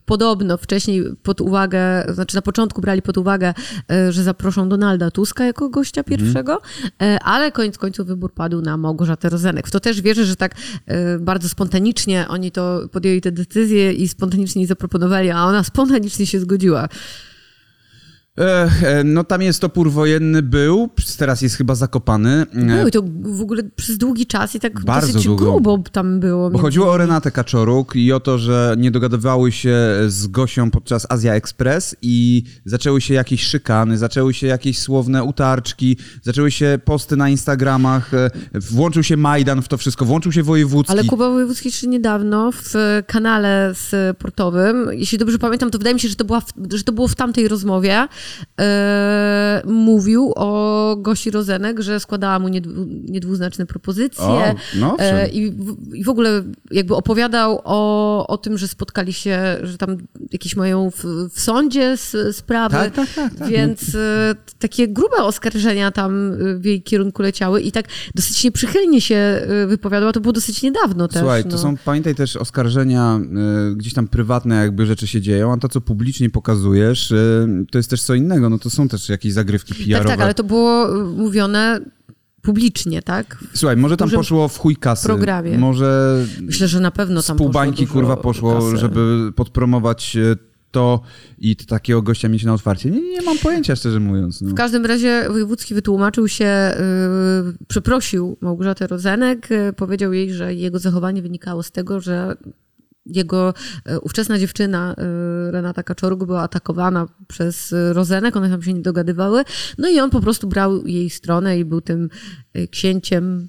podobno 0.05 0.57
wcześniej 0.57 1.03
pod 1.23 1.41
uwagę, 1.41 2.05
znaczy 2.13 2.35
na 2.35 2.41
początku 2.41 2.81
brali 2.81 3.01
pod 3.01 3.17
uwagę, 3.17 3.53
y, 3.91 4.11
że 4.11 4.23
zaproszą 4.23 4.69
Donalda 4.69 5.11
Tuska 5.11 5.45
jako 5.45 5.69
gościa 5.69 6.03
pierwszego, 6.03 6.61
y, 6.85 7.19
ale 7.19 7.51
koniec 7.51 7.77
końców 7.77 8.07
wybór 8.07 8.33
padł 8.33 8.61
na 8.61 8.77
Małgorzatę 8.77 9.29
Rozenek. 9.29 9.67
W 9.67 9.71
to 9.71 9.79
też 9.79 10.01
wierzę, 10.01 10.25
że 10.25 10.35
tak 10.35 10.55
y, 10.55 11.19
bardzo 11.19 11.49
spontanicznie 11.49 12.25
oni 12.29 12.51
to 12.51 12.81
podjęli 12.91 13.21
tę 13.21 13.31
decyzję 13.31 13.93
i 13.93 14.07
spontanicznie 14.07 14.67
zaproponowali, 14.67 15.29
a 15.29 15.43
ona 15.43 15.63
spontanicznie 15.63 16.25
się 16.25 16.39
zgodziła. 16.39 16.89
E, 18.41 18.69
e, 18.83 19.03
no 19.03 19.23
tam 19.23 19.41
jest 19.41 19.61
topór 19.61 19.91
wojenny, 19.91 20.41
był, 20.41 20.89
teraz 21.17 21.41
jest 21.41 21.55
chyba 21.55 21.75
zakopany. 21.75 22.29
E, 22.29 22.45
No 22.53 22.87
i 22.87 22.91
to 22.91 23.03
w 23.21 23.41
ogóle 23.41 23.63
przez 23.75 23.97
długi 23.97 24.25
czas 24.25 24.55
i 24.55 24.59
tak 24.59 24.85
Bardzo 24.85 25.07
dosyć 25.07 25.25
długo. 25.25 25.45
grubo 25.45 25.83
tam 25.91 26.19
było. 26.19 26.49
Bo 26.49 26.59
chodziło 26.59 26.91
o. 26.91 26.97
Renatę 26.97 27.31
Kaczoruk 27.31 27.95
i 27.95 28.13
o 28.13 28.19
to, 28.19 28.37
że 28.37 28.75
nie 28.77 28.91
dogadywały 28.91 29.51
się 29.51 29.77
z 30.07 30.27
Gosią 30.27 30.71
podczas 30.71 31.07
Azja 31.09 31.33
Express 31.33 31.95
i 32.01 32.43
zaczęły 32.65 33.01
się 33.01 33.13
jakieś 33.13 33.43
szykany, 33.43 33.97
zaczęły 33.97 34.33
się 34.33 34.47
jakieś 34.47 34.79
słowne 34.79 35.23
utarczki, 35.23 35.97
zaczęły 36.21 36.51
się 36.51 36.79
posty 36.85 37.17
na 37.17 37.29
Instagramach, 37.29 38.13
e, 38.13 38.29
włączył 38.53 39.03
się 39.03 39.17
Majdan 39.17 39.61
w 39.61 39.67
to 39.67 39.77
wszystko, 39.77 40.05
włączył 40.05 40.31
się 40.31 40.43
Wojewódzki. 40.43 40.91
Ale 40.93 41.03
Kuba 41.03 41.29
Wojewódzki 41.29 41.67
jeszcze 41.67 41.87
niedawno 41.87 42.51
w 42.51 42.73
kanale 43.07 43.73
sportowym, 43.75 44.89
jeśli 44.91 45.17
dobrze 45.17 45.37
pamiętam, 45.37 45.71
to 45.71 45.77
wydaje 45.77 45.93
mi 45.93 45.99
się, 45.99 46.07
że 46.07 46.15
to, 46.15 46.25
była 46.25 46.41
w, 46.41 46.53
że 46.73 46.83
to 46.83 46.91
było 46.91 47.07
w 47.07 47.15
tamtej 47.15 47.47
rozmowie, 47.47 48.07
e, 48.61 49.61
mówił 49.65 50.33
o 50.35 50.95
Gosi 50.99 51.31
Rozenek, 51.31 51.79
że 51.81 51.99
składała 51.99 52.39
mu 52.39 52.47
niedwu, 52.47 52.85
niedwuznaczne 52.87 53.65
propozycje. 53.65 54.25
O, 54.25 54.55
no 54.75 54.95
e, 54.99 55.27
i, 55.27 55.51
w, 55.51 55.93
I 55.95 56.03
w 56.03 56.09
ogóle 56.09 56.43
jakby 56.71 56.95
opowiadał 56.95 57.61
o, 57.63 58.27
o 58.27 58.37
tym, 58.37 58.57
że 58.57 58.67
spotkali 58.67 59.13
się, 59.13 59.57
że 59.63 59.77
tam 59.77 59.97
jakieś 60.31 60.55
mają 60.55 60.91
w, 60.91 61.05
w 61.33 61.41
sądzie 61.41 61.83
s- 61.83 62.17
sprawy. 62.31 62.75
Tak, 62.77 62.93
tak, 62.95 63.09
tak, 63.15 63.35
tak. 63.35 63.49
Więc 63.49 63.95
e, 63.95 64.35
takie 64.59 64.87
grube 64.87 65.17
oskarżenia 65.17 65.91
tam 65.91 66.31
e, 66.33 66.37
w 66.59 66.65
jej 66.65 66.83
kierunku 66.83 67.21
leciały 67.21 67.61
i 67.61 67.71
tak 67.71 67.85
dosyć 68.15 68.43
nieprzychylnie 68.43 69.01
się 69.01 69.15
e, 69.15 69.67
wypowiadała. 69.67 70.11
To 70.11 70.21
było 70.21 70.33
dosyć 70.33 70.61
niedawno 70.63 71.07
też. 71.07 71.19
Słuchaj, 71.19 71.43
no. 71.45 71.51
to 71.51 71.57
są, 71.57 71.77
pamiętaj 71.85 72.15
też 72.15 72.35
oskarżenia 72.35 73.19
gdzieś 73.75 73.93
tam 73.93 74.07
prywatne, 74.07 74.55
jakby 74.55 74.85
rzeczy 74.85 75.07
się 75.07 75.21
dzieją, 75.21 75.53
a 75.53 75.57
to, 75.57 75.69
co 75.69 75.81
publicznie 75.81 76.29
pokazujesz, 76.29 77.13
to 77.71 77.77
jest 77.77 77.89
też 77.89 78.01
co 78.11 78.15
innego. 78.15 78.49
No 78.49 78.59
to 78.59 78.69
są 78.69 78.87
też 78.87 79.09
jakieś 79.09 79.33
zagrywki 79.33 79.73
Tak, 79.73 79.85
PR-owe. 79.85 80.09
tak, 80.09 80.21
ale 80.21 80.33
to 80.33 80.43
było 80.43 80.95
e, 81.01 81.03
mówione 81.03 81.79
publicznie, 82.41 83.01
tak? 83.01 83.37
Słuchaj, 83.53 83.77
może 83.77 83.97
tam 83.97 84.09
poszło 84.09 84.47
w 84.47 84.57
chuj 84.57 84.75
kasy. 84.75 85.07
programie. 85.07 85.57
Może 85.57 86.21
Myślę, 86.41 86.67
że 86.67 86.79
na 86.79 86.91
pewno 86.91 87.21
z 87.21 87.25
tam 87.27 87.37
pół 87.37 87.47
poszło 87.47 87.61
bańki 87.61 87.81
dużo 87.81 87.93
kurwa 87.93 88.17
poszło, 88.17 88.53
kasy. 88.53 88.77
żeby 88.77 89.31
podpromować 89.35 90.15
e, 90.17 90.35
to 90.71 91.01
i 91.39 91.55
takiego 91.55 92.01
gościa 92.01 92.29
mieć 92.29 92.43
na 92.43 92.53
otwarcie. 92.53 92.91
Nie, 92.91 93.01
nie 93.01 93.21
mam 93.21 93.37
pojęcia, 93.37 93.75
szczerze 93.75 93.99
mówiąc. 93.99 94.41
No. 94.41 94.49
W 94.49 94.53
każdym 94.53 94.85
razie 94.85 95.25
Wojewódzki 95.29 95.73
wytłumaczył 95.73 96.27
się, 96.27 96.71
yy, 97.45 97.53
przeprosił 97.67 98.37
Małgorzatę 98.41 98.87
Rozenek, 98.87 99.49
yy, 99.49 99.73
powiedział 99.73 100.13
jej, 100.13 100.33
że 100.33 100.53
jego 100.53 100.79
zachowanie 100.79 101.21
wynikało 101.21 101.63
z 101.63 101.71
tego, 101.71 101.99
że 102.01 102.35
jego 103.05 103.53
yy, 103.85 103.99
ówczesna 103.99 104.39
dziewczyna 104.39 104.95
yy, 104.97 105.51
Renata 105.51 105.83
Kaczoruk 105.83 106.25
była 106.25 106.41
atakowana 106.41 107.07
przez 107.27 107.71
yy, 107.71 107.93
Rozenek, 107.93 108.35
one 108.35 108.49
tam 108.49 108.63
się 108.63 108.73
nie 108.73 108.81
dogadywały, 108.81 109.43
no 109.77 109.89
i 109.89 109.99
on 109.99 110.09
po 110.09 110.21
prostu 110.21 110.47
brał 110.47 110.87
jej 110.87 111.09
stronę 111.09 111.59
i 111.59 111.65
był 111.65 111.81
tym 111.81 112.09
księciem 112.71 113.47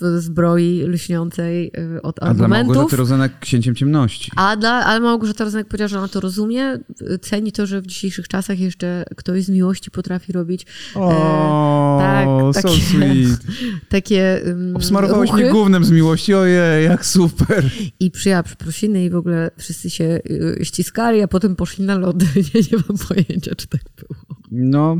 w 0.00 0.20
zbroi 0.20 0.82
lśniącej 0.86 1.72
yy, 1.92 2.02
od 2.02 2.18
A 2.18 2.20
dla 2.20 2.30
argumentów. 2.30 2.66
Małgorzaty 2.66 2.96
Rozenek 2.96 3.38
księciem 3.40 3.74
ciemności. 3.74 4.30
A 4.36 4.56
dla, 4.56 4.70
ale 4.70 5.00
Małgorzata 5.00 5.44
Rozenek 5.44 5.68
powiedziała, 5.68 5.88
że 5.88 5.98
ona 5.98 6.08
to 6.08 6.20
rozumie, 6.20 6.78
ceni 7.20 7.52
to, 7.52 7.66
że 7.66 7.80
w 7.80 7.86
dzisiejszych 7.86 8.28
czasach 8.28 8.58
jeszcze 8.58 9.04
ktoś 9.16 9.44
z 9.44 9.48
miłości 9.48 9.90
potrafi 9.90 10.32
robić 10.32 10.66
O, 10.94 11.98
tak, 12.00 12.26
so 12.62 12.68
takie- 12.68 12.82
sweet. 12.82 13.40
takie 13.88 14.42
um, 14.46 14.76
Obsmarowałeś 14.76 15.30
ruchy 15.30 15.42
mnie 15.42 15.52
gównem 15.52 15.84
z 15.84 15.90
miłości, 15.90 16.34
ojej, 16.34 16.84
jak 16.84 17.06
super. 17.06 17.70
i 18.00 18.10
przyjęła 18.10 18.42
przeprosiny 18.42 19.04
i 19.04 19.10
w 19.10 19.16
ogóle 19.16 19.50
wszyscy 19.56 19.90
się 19.90 20.20
y, 20.30 20.58
ściskali, 20.62 21.22
a 21.22 21.28
potem 21.28 21.56
poszli 21.56 21.84
na 21.84 21.98
lody. 21.98 22.26
Nie, 22.54 22.60
nie 22.60 22.84
mam 22.88 22.98
pojęcia, 23.08 23.54
czy 23.54 23.66
tak 23.66 23.80
było. 23.96 24.39
No, 24.52 24.96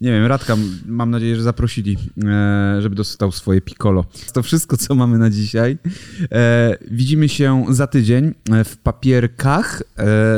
nie 0.00 0.10
wiem, 0.10 0.26
Radka, 0.26 0.56
mam 0.86 1.10
nadzieję, 1.10 1.36
że 1.36 1.42
zaprosili, 1.42 1.96
e, 2.24 2.82
żeby 2.82 2.96
dostał 2.96 3.32
swoje 3.32 3.60
piccolo. 3.60 4.04
To 4.32 4.42
wszystko, 4.42 4.76
co 4.76 4.94
mamy 4.94 5.18
na 5.18 5.30
dzisiaj. 5.30 5.78
E, 6.32 6.76
Widzimy 6.90 7.28
się 7.28 7.64
za 7.68 7.86
tydzień 7.86 8.34
e, 8.52 8.64
w 8.64 8.76
papierkach, 8.76 9.82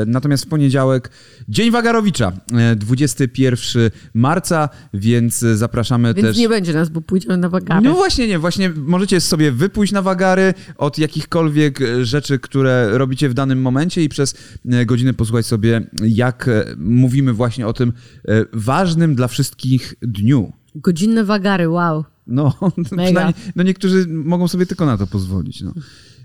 natomiast 0.06 0.44
w 0.44 0.48
poniedziałek 0.48 1.10
Dzień 1.48 1.70
Wagarowicza, 1.70 2.32
e, 2.52 2.76
21 2.76 3.90
marca, 4.14 4.68
więc 4.94 5.38
zapraszamy 5.38 6.14
Więc 6.14 6.28
też... 6.28 6.36
nie 6.36 6.48
będzie 6.48 6.72
nas, 6.72 6.88
bo 6.88 7.00
pójdziemy 7.00 7.36
na 7.36 7.48
wagary. 7.48 7.80
No 7.84 7.94
właśnie 7.94 8.28
nie, 8.28 8.38
właśnie 8.38 8.70
możecie 8.76 9.20
sobie 9.20 9.52
wypójść 9.52 9.92
na 9.92 10.02
wagary 10.02 10.54
od 10.76 10.98
jakichkolwiek 10.98 11.78
rzeczy, 12.02 12.38
które 12.38 12.98
robicie 12.98 13.28
w 13.28 13.34
danym 13.34 13.60
momencie 13.60 14.04
i 14.04 14.08
przez 14.08 14.34
godzinę 14.86 15.14
posłuchać 15.14 15.46
sobie, 15.46 15.86
jak 16.02 16.50
mówimy 16.78 17.32
właśnie 17.32 17.66
o 17.66 17.72
tym 17.72 17.92
ważnym 18.52 19.14
dla 19.14 19.28
wszystkich 19.28 19.94
dniu. 20.02 20.52
Godzinne 20.74 21.24
wagary, 21.24 21.68
wow. 21.68 22.04
No, 22.26 22.54
przynajmniej 22.84 23.34
no 23.56 23.62
niektórzy 23.62 24.06
mogą 24.08 24.48
sobie 24.48 24.66
tylko 24.66 24.86
na 24.86 24.98
to 24.98 25.06
pozwolić. 25.06 25.60
No. 25.60 25.74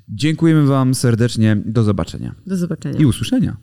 Dziękujemy 0.10 0.66
wam 0.66 0.96
serdecznie, 0.96 1.58
do 1.66 1.84
zobaczenia 1.84 2.36
Do 2.48 2.58
zobaczenia. 2.58 3.00
i 3.00 3.06
usłyszenia. 3.06 3.58